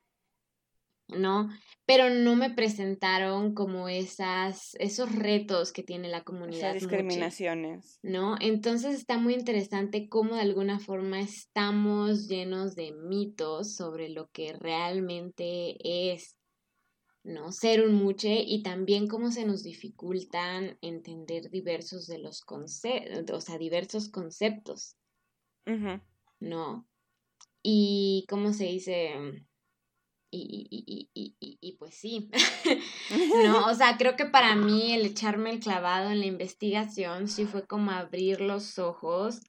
[1.09, 1.47] ¿no?
[1.85, 6.75] Pero no me presentaron como esas, esos retos que tiene la comunidad.
[6.75, 7.99] Esas discriminaciones.
[8.01, 8.35] ¿No?
[8.39, 14.53] Entonces está muy interesante cómo de alguna forma estamos llenos de mitos sobre lo que
[14.53, 15.77] realmente
[16.13, 16.35] es,
[17.23, 17.51] ¿no?
[17.51, 23.39] Ser un muche y también cómo se nos dificultan entender diversos de los conceptos, o
[23.39, 24.97] sea, diversos conceptos.
[26.39, 26.87] ¿No?
[27.69, 29.11] Y cómo se dice
[30.31, 32.29] y, y, y, y, pues sí,
[33.43, 33.65] ¿no?
[33.65, 37.67] O sea, creo que para mí el echarme el clavado en la investigación sí fue
[37.67, 39.41] como abrir los ojos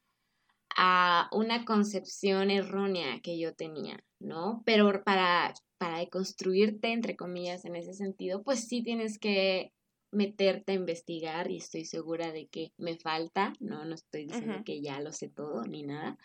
[0.77, 4.65] a una concepción errónea que yo tenía, ¿no?
[4.67, 9.73] Pero para, para deconstruirte, entre comillas, en ese sentido, pues sí tienes que
[10.11, 13.85] meterte a investigar y estoy segura de que me falta, ¿no?
[13.85, 16.19] No estoy diciendo que ya lo sé todo ni nada,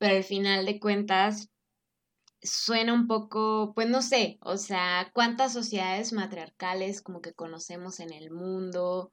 [0.00, 1.50] pero al final de cuentas,
[2.42, 8.12] suena un poco, pues no sé, o sea, cuántas sociedades matriarcales como que conocemos en
[8.14, 9.10] el mundo.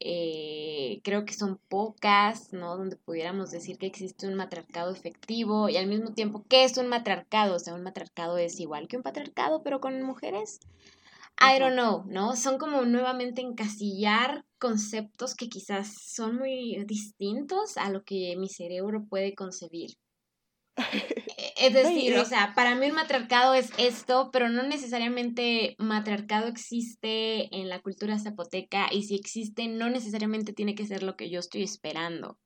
[0.00, 2.76] Eh, creo que son pocas, ¿no?
[2.76, 6.88] Donde pudiéramos decir que existe un matriarcado efectivo y al mismo tiempo, ¿qué es un
[6.88, 7.56] matriarcado?
[7.56, 10.60] O sea, un matriarcado es igual que un patriarcado, pero con mujeres.
[11.40, 12.36] I don't know, ¿no?
[12.36, 19.04] Son como nuevamente encasillar conceptos que quizás son muy distintos a lo que mi cerebro
[19.08, 19.96] puede concebir.
[21.56, 27.54] Es decir, o sea, para mí el matriarcado es esto, pero no necesariamente matriarcado existe
[27.54, 31.40] en la cultura zapoteca y si existe no necesariamente tiene que ser lo que yo
[31.40, 32.38] estoy esperando.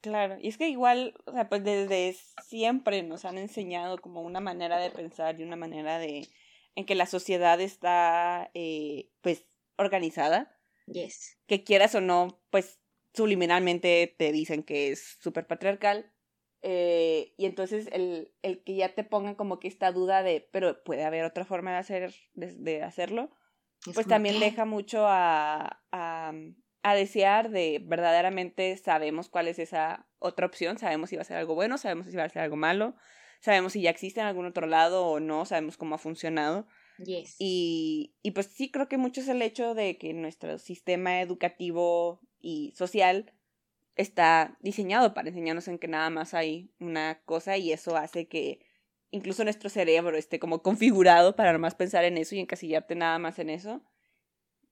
[0.00, 2.16] Claro, y es que igual, o sea, pues desde
[2.46, 6.28] siempre nos han enseñado como una manera de pensar y una manera de
[6.76, 9.44] en que la sociedad está, eh, pues,
[9.76, 10.56] organizada.
[10.86, 11.36] Yes.
[11.48, 12.78] Que quieras o no, pues,
[13.12, 16.12] subliminalmente te dicen que es súper patriarcal
[16.62, 20.82] eh, y entonces el, el, que ya te pongan como que esta duda de, pero
[20.82, 23.30] puede haber otra forma de, hacer, de, hacerlo,
[23.94, 26.32] pues también deja mucho a, a,
[26.82, 31.36] a, desear de verdaderamente sabemos cuál es esa otra opción, sabemos si va a ser
[31.36, 32.96] algo bueno, sabemos si va a ser algo malo,
[33.40, 36.66] sabemos si ya existe en algún otro lado o no, sabemos cómo ha funcionado.
[36.98, 37.36] Yes.
[37.38, 42.20] Y, y pues sí, creo que mucho es el hecho de que nuestro sistema educativo
[42.40, 43.32] y social
[43.98, 48.60] está diseñado para enseñarnos en que nada más hay una cosa y eso hace que
[49.10, 53.40] incluso nuestro cerebro esté como configurado para nomás pensar en eso y encasillarte nada más
[53.40, 53.82] en eso,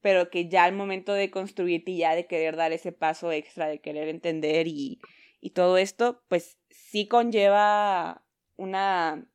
[0.00, 3.66] pero que ya al momento de construirte y ya de querer dar ese paso extra,
[3.66, 5.00] de querer entender y,
[5.40, 8.24] y todo esto, pues sí conlleva
[8.54, 9.28] una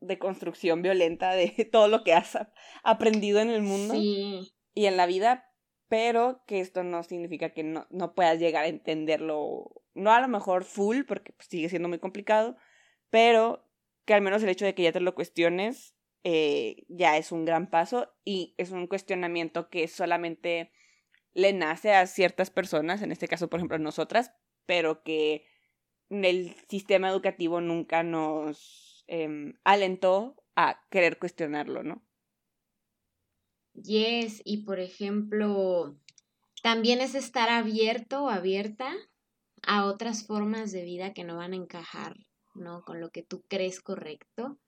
[0.00, 2.38] deconstrucción violenta de todo lo que has
[2.84, 5.47] aprendido en el mundo y en la vida,
[5.88, 10.28] pero que esto no significa que no, no puedas llegar a entenderlo, no a lo
[10.28, 12.56] mejor full, porque pues, sigue siendo muy complicado,
[13.10, 13.68] pero
[14.04, 17.44] que al menos el hecho de que ya te lo cuestiones eh, ya es un
[17.44, 20.72] gran paso y es un cuestionamiento que solamente
[21.32, 24.32] le nace a ciertas personas, en este caso, por ejemplo, a nosotras,
[24.66, 25.46] pero que
[26.10, 32.02] el sistema educativo nunca nos em, alentó a querer cuestionarlo, ¿no?
[33.82, 35.96] Yes, y por ejemplo,
[36.62, 38.94] también es estar abierto o abierta
[39.62, 42.16] a otras formas de vida que no van a encajar,
[42.54, 42.82] ¿no?
[42.82, 44.58] Con lo que tú crees correcto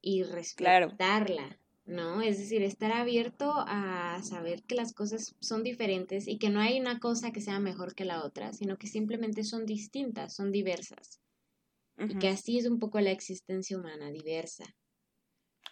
[0.00, 2.22] y respetarla, ¿no?
[2.22, 6.80] Es decir, estar abierto a saber que las cosas son diferentes y que no hay
[6.80, 11.20] una cosa que sea mejor que la otra, sino que simplemente son distintas, son diversas.
[12.06, 14.64] Y que así es un poco la existencia humana, diversa.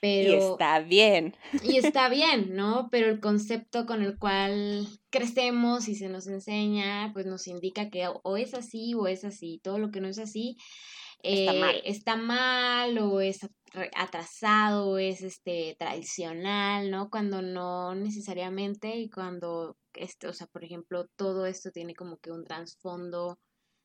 [0.01, 1.37] Pero, y está bien.
[1.63, 2.89] Y está bien, ¿no?
[2.91, 8.09] Pero el concepto con el cual crecemos y se nos enseña, pues nos indica que
[8.23, 9.61] o es así o es así.
[9.63, 10.57] Todo lo que no es así
[11.23, 11.77] está, mal.
[11.77, 13.41] Eh, está mal o es
[13.95, 17.11] atrasado o es este tradicional, ¿no?
[17.11, 22.31] Cuando no necesariamente y cuando este, o sea, por ejemplo, todo esto tiene como que
[22.31, 23.39] un trasfondo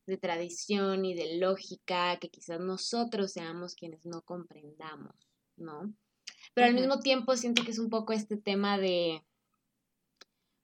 [0.08, 5.16] de tradición y de lógica que quizás nosotros seamos quienes no comprendamos,
[5.58, 5.94] ¿no?
[6.54, 9.24] Pero al mismo tiempo siento que es un poco este tema de,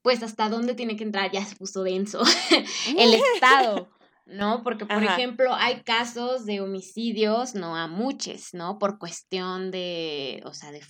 [0.02, 2.22] pues hasta dónde tiene que entrar, ya se puso denso,
[2.98, 3.90] el Estado,
[4.26, 4.64] ¿no?
[4.64, 8.80] Porque, por ejemplo, hay casos de homicidios, no a muchos, ¿no?
[8.80, 10.82] Por cuestión de, o sea, de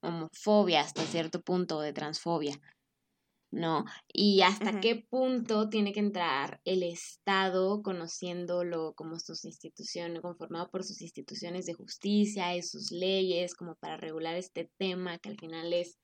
[0.00, 2.58] homofobia hasta cierto punto, de transfobia,
[3.50, 3.84] ¿no?
[4.12, 10.84] Y hasta qué punto tiene que entrar el Estado conociéndolo como sus instituciones, conformado por
[10.84, 15.72] sus instituciones de justicia y sus leyes, como para regular este tema que al final
[15.72, 15.98] es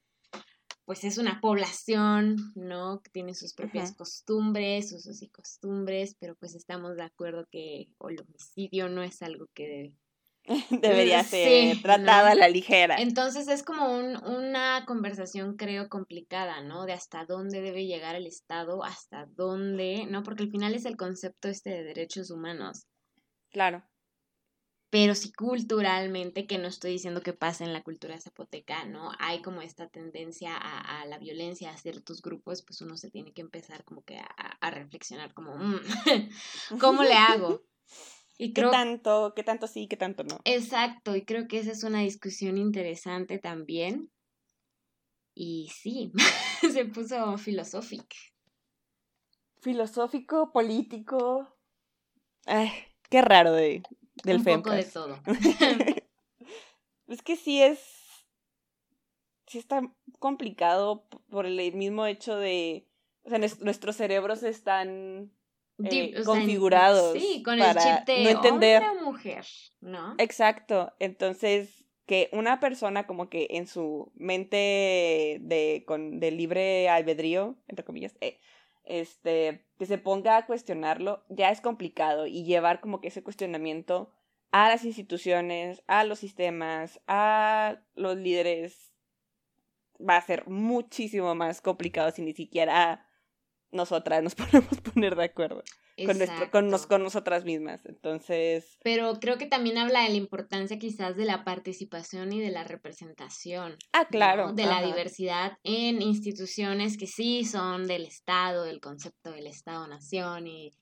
[0.86, 3.00] pues es una población, ¿no?
[3.02, 8.20] Que tiene sus propias costumbres, usos y costumbres, pero pues estamos de acuerdo que el
[8.20, 9.92] homicidio no es algo que
[10.70, 12.96] debería ser tratada a la ligera.
[12.98, 16.86] Entonces es como un, una conversación, creo, complicada, ¿no?
[16.86, 20.22] De hasta dónde debe llegar el Estado, hasta dónde, ¿no?
[20.22, 22.86] Porque al final es el concepto este de derechos humanos.
[23.50, 23.84] Claro
[24.90, 29.10] pero sí culturalmente, que no estoy diciendo que pase en la cultura zapoteca, ¿no?
[29.18, 33.42] Hay como esta tendencia a, la violencia a ciertos grupos, pues uno se tiene que
[33.42, 35.80] empezar como que a, reflexionar como, mm,
[36.80, 37.62] ¿cómo le hago?
[38.38, 40.40] Y creo, ¿Qué tanto, qué tanto sí, qué tanto no?
[40.44, 44.10] Exacto, y creo que esa es una discusión interesante también.
[45.34, 46.12] Y sí,
[46.72, 48.16] se puso filosófico.
[49.60, 51.56] Filosófico, político.
[52.46, 52.70] Ay,
[53.08, 53.82] qué raro de,
[54.22, 55.18] del Un poco de todo.
[57.08, 57.80] es que sí es.
[59.46, 59.80] Sí está
[60.18, 62.86] complicado por el mismo hecho de.
[63.24, 65.32] O sea, nuestros cerebros están
[65.84, 67.18] eh, configurados.
[67.18, 68.82] sí, con el chip de no entender.
[68.82, 69.44] Hombre o mujer,
[69.80, 70.14] ¿no?
[70.18, 70.92] Exacto.
[70.98, 77.84] Entonces, que una persona como que en su mente de, con, de libre albedrío, entre
[77.84, 78.38] comillas, eh,
[78.84, 84.12] este, que se ponga a cuestionarlo, ya es complicado y llevar como que ese cuestionamiento
[84.52, 88.92] a las instituciones, a los sistemas, a los líderes,
[90.00, 93.05] va a ser muchísimo más complicado si ni siquiera
[93.72, 95.62] nosotras nos podemos poner de acuerdo
[96.04, 97.86] con, nuestro, con, con, nosotras mismas.
[97.86, 98.78] Entonces.
[98.82, 102.64] Pero creo que también habla de la importancia quizás de la participación y de la
[102.64, 103.76] representación.
[103.92, 104.52] Ah, claro.
[104.52, 110.72] De la diversidad en instituciones que sí son del Estado, del concepto del Estado-nación y,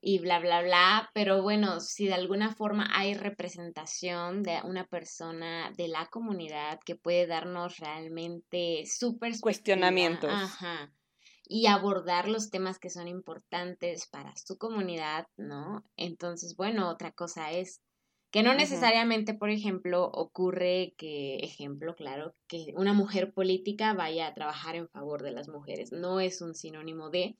[0.00, 1.10] y bla, bla, bla.
[1.12, 6.96] Pero bueno, si de alguna forma hay representación de una persona de la comunidad que
[6.96, 10.30] puede darnos realmente súper cuestionamientos.
[10.32, 10.92] Ajá
[11.48, 15.84] y abordar los temas que son importantes para su comunidad, ¿no?
[15.96, 17.80] Entonces, bueno, otra cosa es
[18.30, 24.34] que no necesariamente, por ejemplo, ocurre que, ejemplo, claro, que una mujer política vaya a
[24.34, 27.36] trabajar en favor de las mujeres, no es un sinónimo de,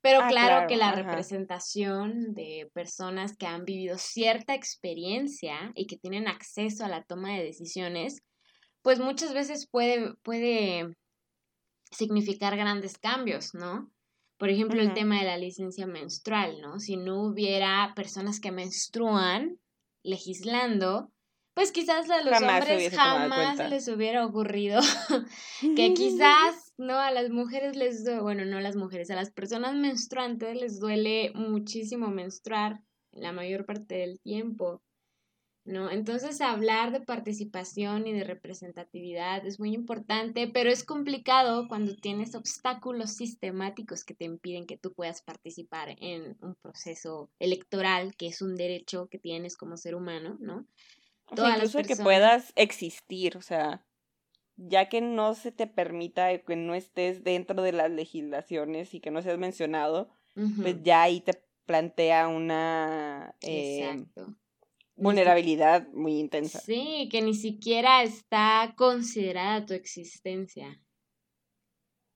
[0.00, 5.96] pero ah, claro, que la representación de personas que han vivido cierta experiencia y que
[5.96, 8.22] tienen acceso a la toma de decisiones,
[8.82, 10.96] pues muchas veces puede, puede
[11.90, 13.90] significar grandes cambios, ¿no?
[14.38, 16.78] Por ejemplo, el tema de la licencia menstrual, ¿no?
[16.78, 19.58] Si no hubiera personas que menstruan
[20.04, 21.10] legislando,
[21.54, 24.80] pues quizás a los hombres jamás les hubiera ocurrido
[25.76, 27.00] que quizás, ¿no?
[27.00, 30.78] A las mujeres les duele, bueno, no a las mujeres, a las personas menstruantes les
[30.78, 32.80] duele muchísimo menstruar
[33.10, 34.82] la mayor parte del tiempo.
[35.68, 35.90] ¿No?
[35.90, 42.34] Entonces hablar de participación y de representatividad es muy importante, pero es complicado cuando tienes
[42.34, 48.40] obstáculos sistemáticos que te impiden que tú puedas participar en un proceso electoral, que es
[48.40, 50.66] un derecho que tienes como ser humano, ¿no?
[51.30, 53.84] incluso que puedas existir, o sea,
[54.56, 59.10] ya que no se te permita que no estés dentro de las legislaciones y que
[59.10, 60.08] no seas mencionado,
[60.62, 63.34] pues ya ahí te plantea una...
[63.42, 64.34] Eh, Exacto
[64.98, 66.60] vulnerabilidad muy intensa.
[66.60, 70.80] Sí, que ni siquiera está considerada tu existencia.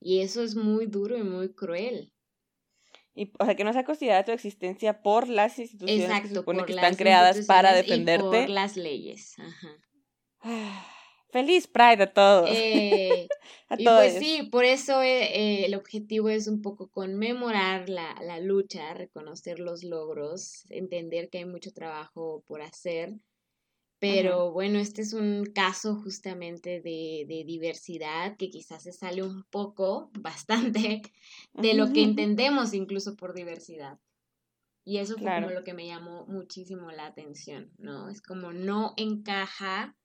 [0.01, 2.13] Y eso es muy duro y muy cruel.
[3.15, 6.65] Y, o sea, que no sea considerada tu existencia por las instituciones que se supone
[6.65, 8.23] que están creadas para defenderte.
[8.25, 9.37] por las leyes.
[9.39, 10.87] Ajá.
[11.33, 12.51] Feliz Pride a todos.
[12.53, 13.27] Eh,
[13.71, 18.39] a y pues sí, por eso eh, el objetivo es un poco conmemorar la, la,
[18.39, 23.15] lucha, reconocer los logros, entender que hay mucho trabajo por hacer.
[23.99, 29.45] Pero bueno, este es un caso justamente de, de, diversidad que quizás se sale un
[29.45, 31.01] poco, bastante,
[31.55, 33.99] de lo que entendemos incluso por diversidad.
[34.85, 38.11] Y eso fue como lo que me llamó muchísimo la atención, ¿no?
[38.11, 39.97] Es como no encaja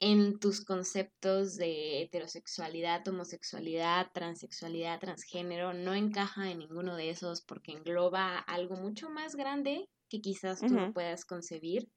[0.00, 7.72] en tus conceptos de heterosexualidad, homosexualidad, transexualidad, transgénero, no encaja en ninguno de esos porque
[7.72, 11.88] engloba algo mucho más grande que quizás tú no puedas concebir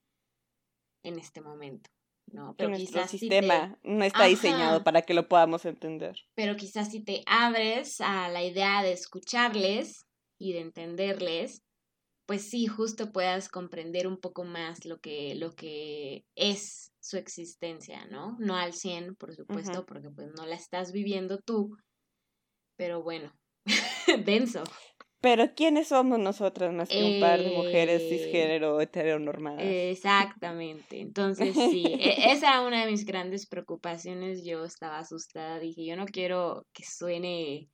[1.04, 1.90] en este momento.
[2.26, 2.54] ¿no?
[2.56, 6.16] Pero quizás sistema no está diseñado para que lo podamos entender.
[6.34, 10.06] Pero quizás si te abres a la idea de escucharles
[10.38, 11.62] y de entenderles,
[12.26, 18.06] pues sí, justo puedas comprender un poco más lo que, lo que es su existencia,
[18.06, 18.36] ¿no?
[18.38, 21.76] No al 100, por supuesto, porque pues no la estás viviendo tú,
[22.76, 23.32] pero bueno,
[24.24, 24.62] denso.
[25.20, 29.64] Pero ¿quiénes somos nosotras más que un par de mujeres eh, cisgénero heteronormadas?
[29.64, 31.00] Exactamente.
[31.00, 34.44] Entonces, sí, e, esa era una de mis grandes preocupaciones.
[34.44, 37.68] Yo estaba asustada, dije, yo no quiero que suene,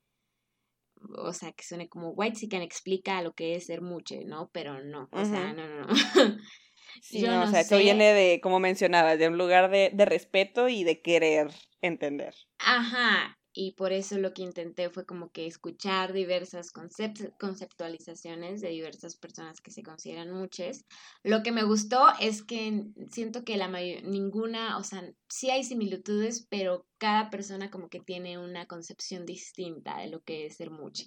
[1.16, 4.50] o sea, que suene como White Sican explica lo que es ser muche, ¿no?
[4.52, 5.88] Pero no, o sea, no, no, no.
[7.02, 10.68] Sí, no, o sea, esto viene de, como mencionabas, de un lugar de, de respeto
[10.68, 12.34] y de querer entender.
[12.58, 19.16] Ajá, y por eso lo que intenté fue como que escuchar diversas conceptualizaciones de diversas
[19.16, 20.84] personas que se consideran muchas.
[21.24, 26.46] Lo que me gustó es que siento que la ninguna, o sea, sí hay similitudes,
[26.48, 31.06] pero cada persona como que tiene una concepción distinta de lo que es ser mucho.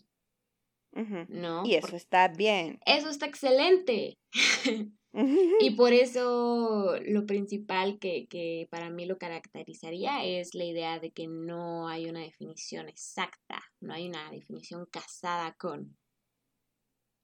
[1.29, 1.65] ¿No?
[1.65, 2.81] Y eso está bien.
[2.85, 4.17] Eso está excelente.
[5.13, 11.11] Y por eso lo principal que, que, para mí lo caracterizaría es la idea de
[11.11, 15.97] que no hay una definición exacta, no hay una definición casada con.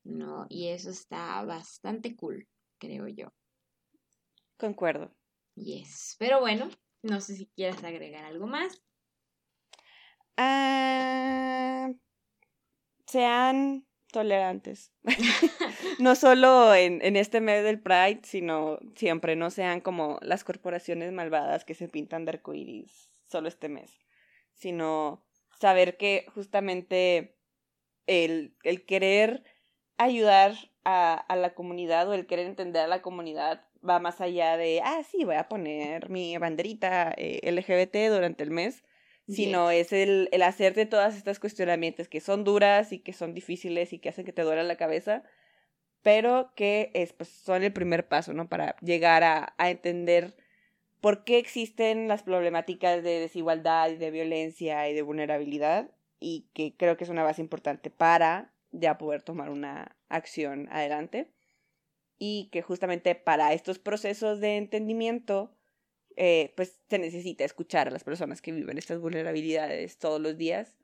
[0.04, 0.46] ¿No?
[0.50, 3.34] Y eso está bastante cool, creo yo.
[4.58, 5.14] Concuerdo.
[5.56, 6.16] Yes.
[6.18, 6.70] Pero bueno,
[7.04, 8.82] no sé si quieres agregar algo más.
[13.08, 13.87] Sean
[14.18, 14.92] tolerantes.
[16.00, 21.12] no solo en, en, este mes del Pride, sino siempre, no sean como las corporaciones
[21.12, 23.92] malvadas que se pintan de arcoíris solo este mes,
[24.56, 25.24] sino
[25.60, 27.38] saber que justamente
[28.08, 29.44] el, el querer
[29.98, 34.58] ayudar a, a, la comunidad o el querer entender a la comunidad va más allá
[34.58, 38.84] de, ah, sí, voy a poner mi banderita eh, LGBT durante el mes,
[39.28, 43.92] sino es el, el hacerte todas estas cuestionamientos que son duras y que son difíciles
[43.94, 45.24] y que hacen que te duela la cabeza,
[46.02, 48.48] pero que es, pues, son el primer paso, ¿no?
[48.48, 50.36] Para llegar a, a entender
[51.02, 56.76] por qué existen las problemáticas de desigualdad y de violencia y de vulnerabilidad y que
[56.76, 61.32] creo que es una base importante para ya poder tomar una acción adelante
[62.18, 65.57] y que justamente para estos procesos de entendimiento
[66.20, 70.76] eh, pues se necesita escuchar a las personas que viven estas vulnerabilidades todos los días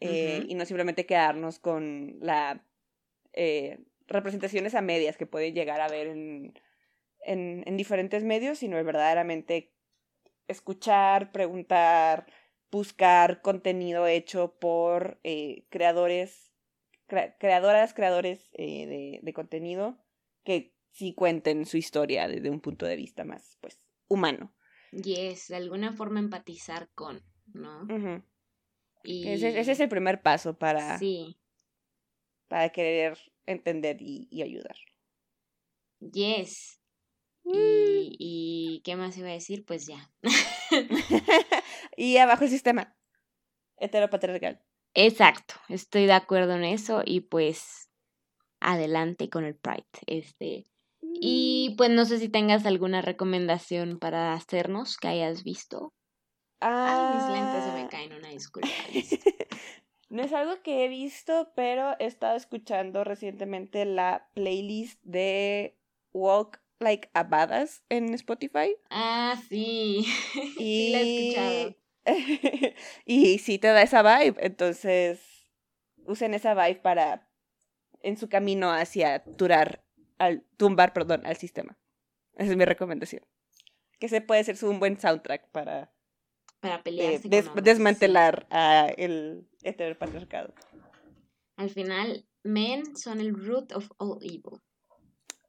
[0.00, 2.64] eh, y no simplemente quedarnos con la
[3.34, 6.58] eh, representaciones a medias que pueden llegar a ver en,
[7.26, 9.74] en, en diferentes medios, sino verdaderamente
[10.48, 12.24] escuchar, preguntar,
[12.70, 15.20] buscar contenido hecho por
[15.68, 16.52] creadores,
[17.06, 19.98] creadoras, creadores de, de contenido
[20.42, 23.78] que sí cuenten su historia desde un punto de vista más, pues,
[24.08, 24.54] humano.
[24.92, 27.22] Yes, de alguna forma empatizar con,
[27.52, 27.86] ¿no?
[29.04, 29.28] y...
[29.28, 31.38] ese, es el primer paso para, sí.
[32.48, 34.76] para querer entender y, ayudar.
[36.00, 36.80] Yes.
[37.44, 39.64] Y, y, qué más iba a decir?
[39.64, 40.12] Pues ya.
[41.96, 42.96] y abajo el sistema
[43.80, 44.62] heteropatriarcal.
[44.94, 47.90] Exacto, estoy de acuerdo en eso y pues
[48.60, 49.86] adelante con el Pride.
[50.06, 50.64] Este,
[51.20, 55.92] y pues no sé si tengas alguna recomendación para hacernos que hayas visto.
[56.60, 57.10] Ah.
[57.10, 57.88] Ay, mis lentes se me ah.
[57.90, 58.68] caen, una disculpa.
[60.08, 65.78] no es algo que he visto, pero he estado escuchando recientemente la playlist de
[66.12, 68.74] Walk Like a Badass en Spotify.
[68.88, 70.06] Ah, sí.
[70.56, 70.56] Y...
[70.58, 71.80] sí, la he escuchado.
[73.04, 75.20] y sí te da esa vibe, entonces
[76.06, 77.28] usen esa vibe para
[78.02, 79.84] en su camino hacia durar
[80.20, 81.78] al tumbar, perdón, al sistema.
[82.34, 83.24] Esa es mi recomendación.
[83.98, 85.92] Que se puede ser un buen soundtrack para,
[86.60, 90.54] para pelearse eh, desmantelar a el heteropatriarcado.
[91.56, 94.60] Al final, men son el root of all evil.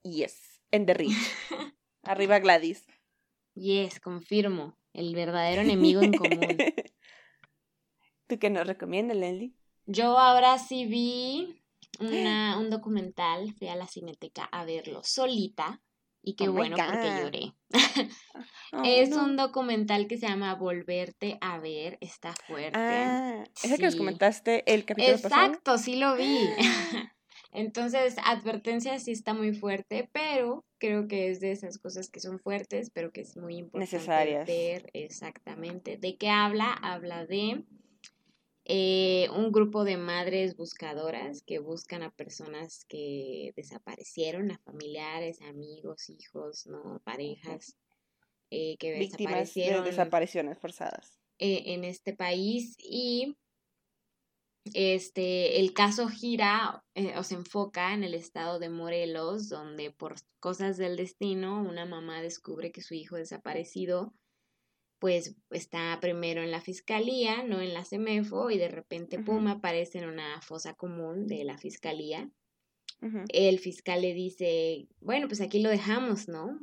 [0.04, 1.18] Yes, en the rich.
[2.04, 2.86] Arriba Gladys.
[3.54, 4.78] Yes, confirmo.
[4.94, 6.58] El verdadero enemigo en común.
[8.28, 9.54] ¿Tú qué nos recomiendas, Lenny?
[9.86, 11.61] Yo ahora sí vi
[12.00, 15.82] una, un documental, fui a la cineteca a verlo solita.
[16.24, 17.54] Y qué oh bueno porque lloré.
[18.74, 22.80] Oh, es un documental que se llama Volverte a ver, está fuerte.
[22.80, 26.40] Ah, ¿es el que nos comentaste el capítulo Exacto, sí lo vi.
[27.52, 32.40] Entonces, advertencia sí está muy fuerte, pero creo que es de esas cosas que son
[32.40, 35.98] fuertes, pero que es muy importante ver exactamente.
[35.98, 36.72] ¿De qué habla?
[36.72, 37.66] Habla de
[38.66, 46.10] eh, un grupo de madres buscadoras que buscan a personas que desaparecieron, a familiares, amigos,
[46.10, 47.76] hijos, no parejas
[48.52, 49.84] eh, que desaparecieron.
[49.84, 51.20] De desapariciones forzadas.
[51.40, 53.36] Eh, en este país y
[54.74, 60.16] este, el caso gira eh, o se enfoca en el estado de Morelos, donde por
[60.40, 64.14] cosas del destino una mamá descubre que su hijo desaparecido
[65.02, 69.98] pues está primero en la fiscalía, no en la CEMEFO, y de repente, pum, aparece
[69.98, 72.30] en una fosa común de la fiscalía.
[73.30, 76.60] El fiscal le dice, bueno, pues aquí lo dejamos, ¿no?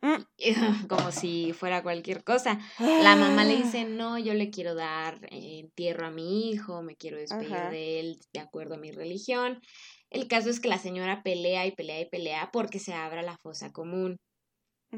[0.00, 0.24] Mm.
[0.88, 2.58] Como si fuera cualquier cosa.
[2.78, 7.18] La mamá le dice, no, yo le quiero dar entierro a mi hijo, me quiero
[7.18, 9.60] despedir de él de acuerdo a mi religión.
[10.08, 13.36] El caso es que la señora pelea y pelea y pelea porque se abra la
[13.36, 14.16] fosa común.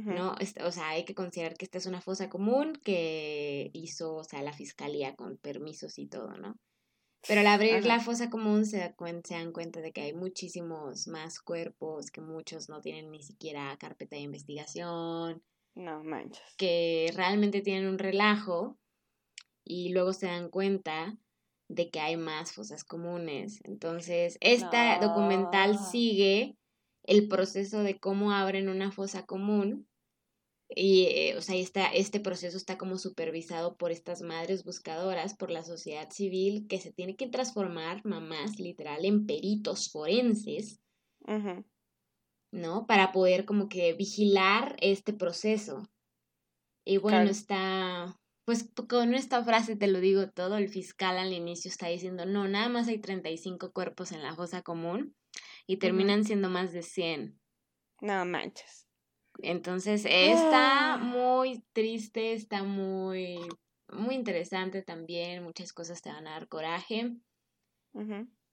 [0.04, 0.34] ¿No?
[0.64, 4.42] O sea, hay que considerar que esta es una fosa común que hizo, o sea,
[4.42, 6.58] la fiscalía con permisos y todo, ¿no?
[7.26, 12.10] Pero al abrir la fosa común se, dan cuenta de que hay muchísimos más cuerpos,
[12.10, 15.42] que muchos no tienen ni siquiera carpeta de investigación.
[15.74, 16.42] No manches.
[16.56, 18.78] Que realmente tienen un relajo
[19.64, 21.18] y luego se dan cuenta
[21.68, 23.60] de que hay más fosas comunes.
[23.64, 26.56] Entonces, esta documental sigue
[27.02, 29.87] el proceso de cómo abren una fosa común.
[30.70, 31.56] Y, eh, o sea,
[31.92, 36.92] este proceso está como supervisado por estas madres buscadoras, por la sociedad civil, que se
[36.92, 40.80] tiene que transformar, mamás, literal, en peritos forenses,
[42.52, 42.86] ¿no?
[42.86, 45.88] Para poder como que vigilar este proceso.
[46.84, 51.70] Y bueno, está, pues con esta frase te lo digo todo, el fiscal al inicio
[51.70, 55.14] está diciendo, no, nada más hay 35 cuerpos en la fosa común
[55.66, 57.38] y terminan siendo más de 100.
[58.00, 58.87] No manches.
[59.38, 60.98] Entonces, está ah.
[60.98, 63.38] muy triste, está muy,
[63.92, 67.12] muy interesante también, muchas cosas te van a dar coraje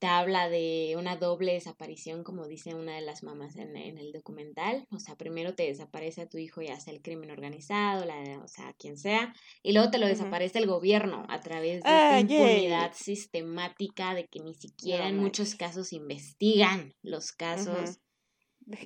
[0.06, 4.86] habla de una doble desaparición, como dice una de las mamás en, el documental.
[4.92, 8.48] O sea, primero te desaparece a tu hijo y hace el crimen organizado, la, o
[8.48, 9.34] sea, quien sea,
[9.64, 14.40] y luego te lo desaparece el gobierno a través de esta impunidad sistemática de que
[14.40, 18.00] ni siquiera en muchos casos investigan los casos.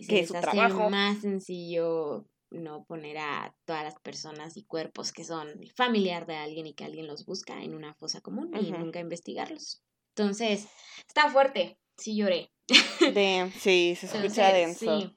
[0.08, 0.90] Que es trabajo.
[0.90, 6.68] más sencillo no poner a todas las personas y cuerpos que son familiar de alguien
[6.68, 9.84] y que alguien los busca en una fosa común y nunca investigarlos.
[10.16, 10.68] Entonces,
[11.08, 11.80] está fuerte.
[11.98, 12.52] Sí lloré.
[13.60, 15.00] sí, se escucha denso.
[15.00, 15.16] Sí.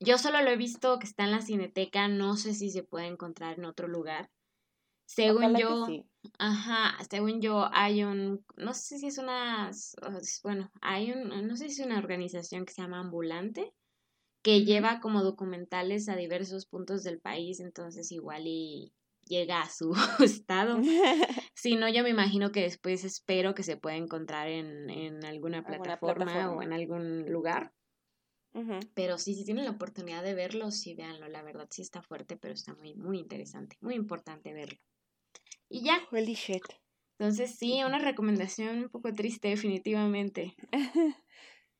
[0.00, 3.06] Yo solo lo he visto que está en la cineteca, no sé si se puede
[3.06, 4.30] encontrar en otro lugar.
[5.06, 5.86] Según yo,
[6.38, 9.70] ajá, según yo hay un, no sé si es una,
[10.42, 13.72] bueno, hay un, no sé si es una organización que se llama Ambulante,
[14.42, 18.92] que lleva como documentales a diversos puntos del país, entonces igual y
[19.26, 19.92] llega a su
[20.24, 20.80] estado.
[21.58, 25.64] Si no, yo me imagino que después espero que se pueda encontrar en, en alguna,
[25.64, 27.72] plataforma, o en algún lugar.
[28.94, 31.28] Pero sí, si tienen la oportunidad de verlo, sí, véanlo.
[31.28, 33.76] La verdad sí está fuerte, pero está muy, muy interesante.
[33.80, 34.78] Muy importante verlo.
[35.68, 36.00] Y ya.
[36.10, 36.62] Holy shit.
[37.18, 40.54] Entonces sí, una recomendación un poco triste, definitivamente.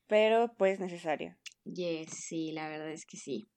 [0.06, 1.38] pero pues necesaria.
[1.64, 3.48] Yes, sí, la verdad es que sí.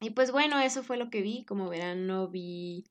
[0.00, 1.44] Y pues bueno, eso fue lo que vi.
[1.44, 2.84] Como verán, no vi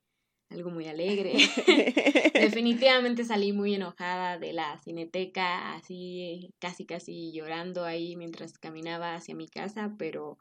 [0.49, 1.33] algo muy alegre.
[2.33, 9.35] Definitivamente salí muy enojada de la cineteca, así casi casi llorando ahí mientras caminaba hacia
[9.35, 10.37] mi casa, pero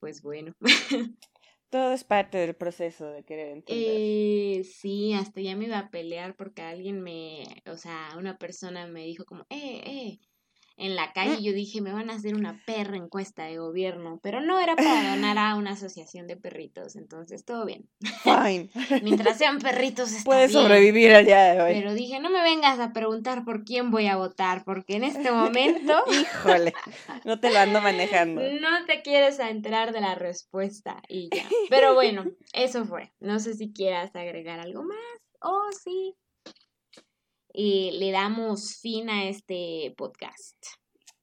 [0.00, 0.52] pues bueno.
[1.70, 4.00] Todo es parte del proceso de querer entender.
[4.00, 8.86] Eh, sí, hasta ya me iba a pelear porque alguien me, o sea, una persona
[8.86, 10.18] me dijo como, eh, eh,
[10.78, 11.38] en la calle.
[11.38, 11.42] Mm.
[11.42, 15.10] Yo dije, me van a hacer una perra encuesta de gobierno, pero no era para
[15.10, 17.88] donar a una asociación de perritos, entonces todo bien.
[18.22, 18.70] Fine.
[19.02, 21.72] Mientras sean perritos, está Puedes sobrevivir al día de hoy.
[21.74, 25.32] Pero dije, no me vengas a preguntar por quién voy a votar, porque en este
[25.32, 25.92] momento.
[26.10, 26.72] Híjole,
[27.24, 28.40] no te lo ando manejando.
[28.58, 31.44] No te quieres enterar de la respuesta y ya.
[31.70, 33.12] Pero bueno, eso fue.
[33.20, 34.98] No sé si quieras agregar algo más.
[35.40, 36.16] Oh, sí
[37.60, 40.56] y le damos fin a este podcast.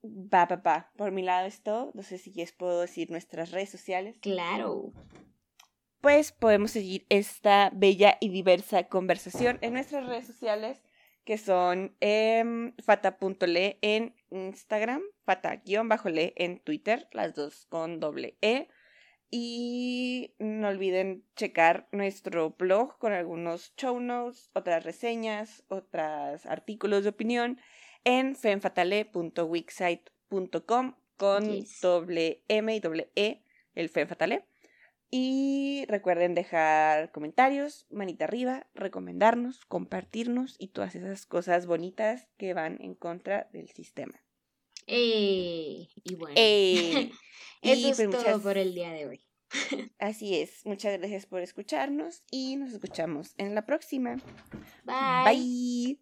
[0.04, 0.92] Va, papá.
[0.98, 1.92] Por mi lado es todo.
[1.94, 4.18] No sé si quieres puedo decir nuestras redes sociales.
[4.20, 4.92] Claro.
[6.02, 10.82] Pues podemos seguir esta bella y diversa conversación en nuestras redes sociales
[11.24, 12.44] que son eh,
[12.84, 18.68] fata.le en Instagram, fata-le en Twitter, las dos con doble E.
[19.30, 27.10] Y no olviden checar nuestro blog con algunos show notes, otras reseñas, otros artículos de
[27.10, 27.58] opinión
[28.04, 33.42] en femfatale.wixsite.com con doble M y doble E,
[33.74, 34.44] el femfatale.
[35.10, 42.78] Y recuerden dejar comentarios, manita arriba, recomendarnos, compartirnos y todas esas cosas bonitas que van
[42.80, 44.25] en contra del sistema.
[44.86, 46.34] Eh, y bueno.
[46.36, 47.10] Eh,
[47.62, 49.20] Eso es pues todo por el día de hoy.
[49.98, 50.64] Así es.
[50.64, 54.16] Muchas gracias por escucharnos y nos escuchamos en la próxima.
[54.84, 55.24] Bye.
[55.24, 56.00] Bye.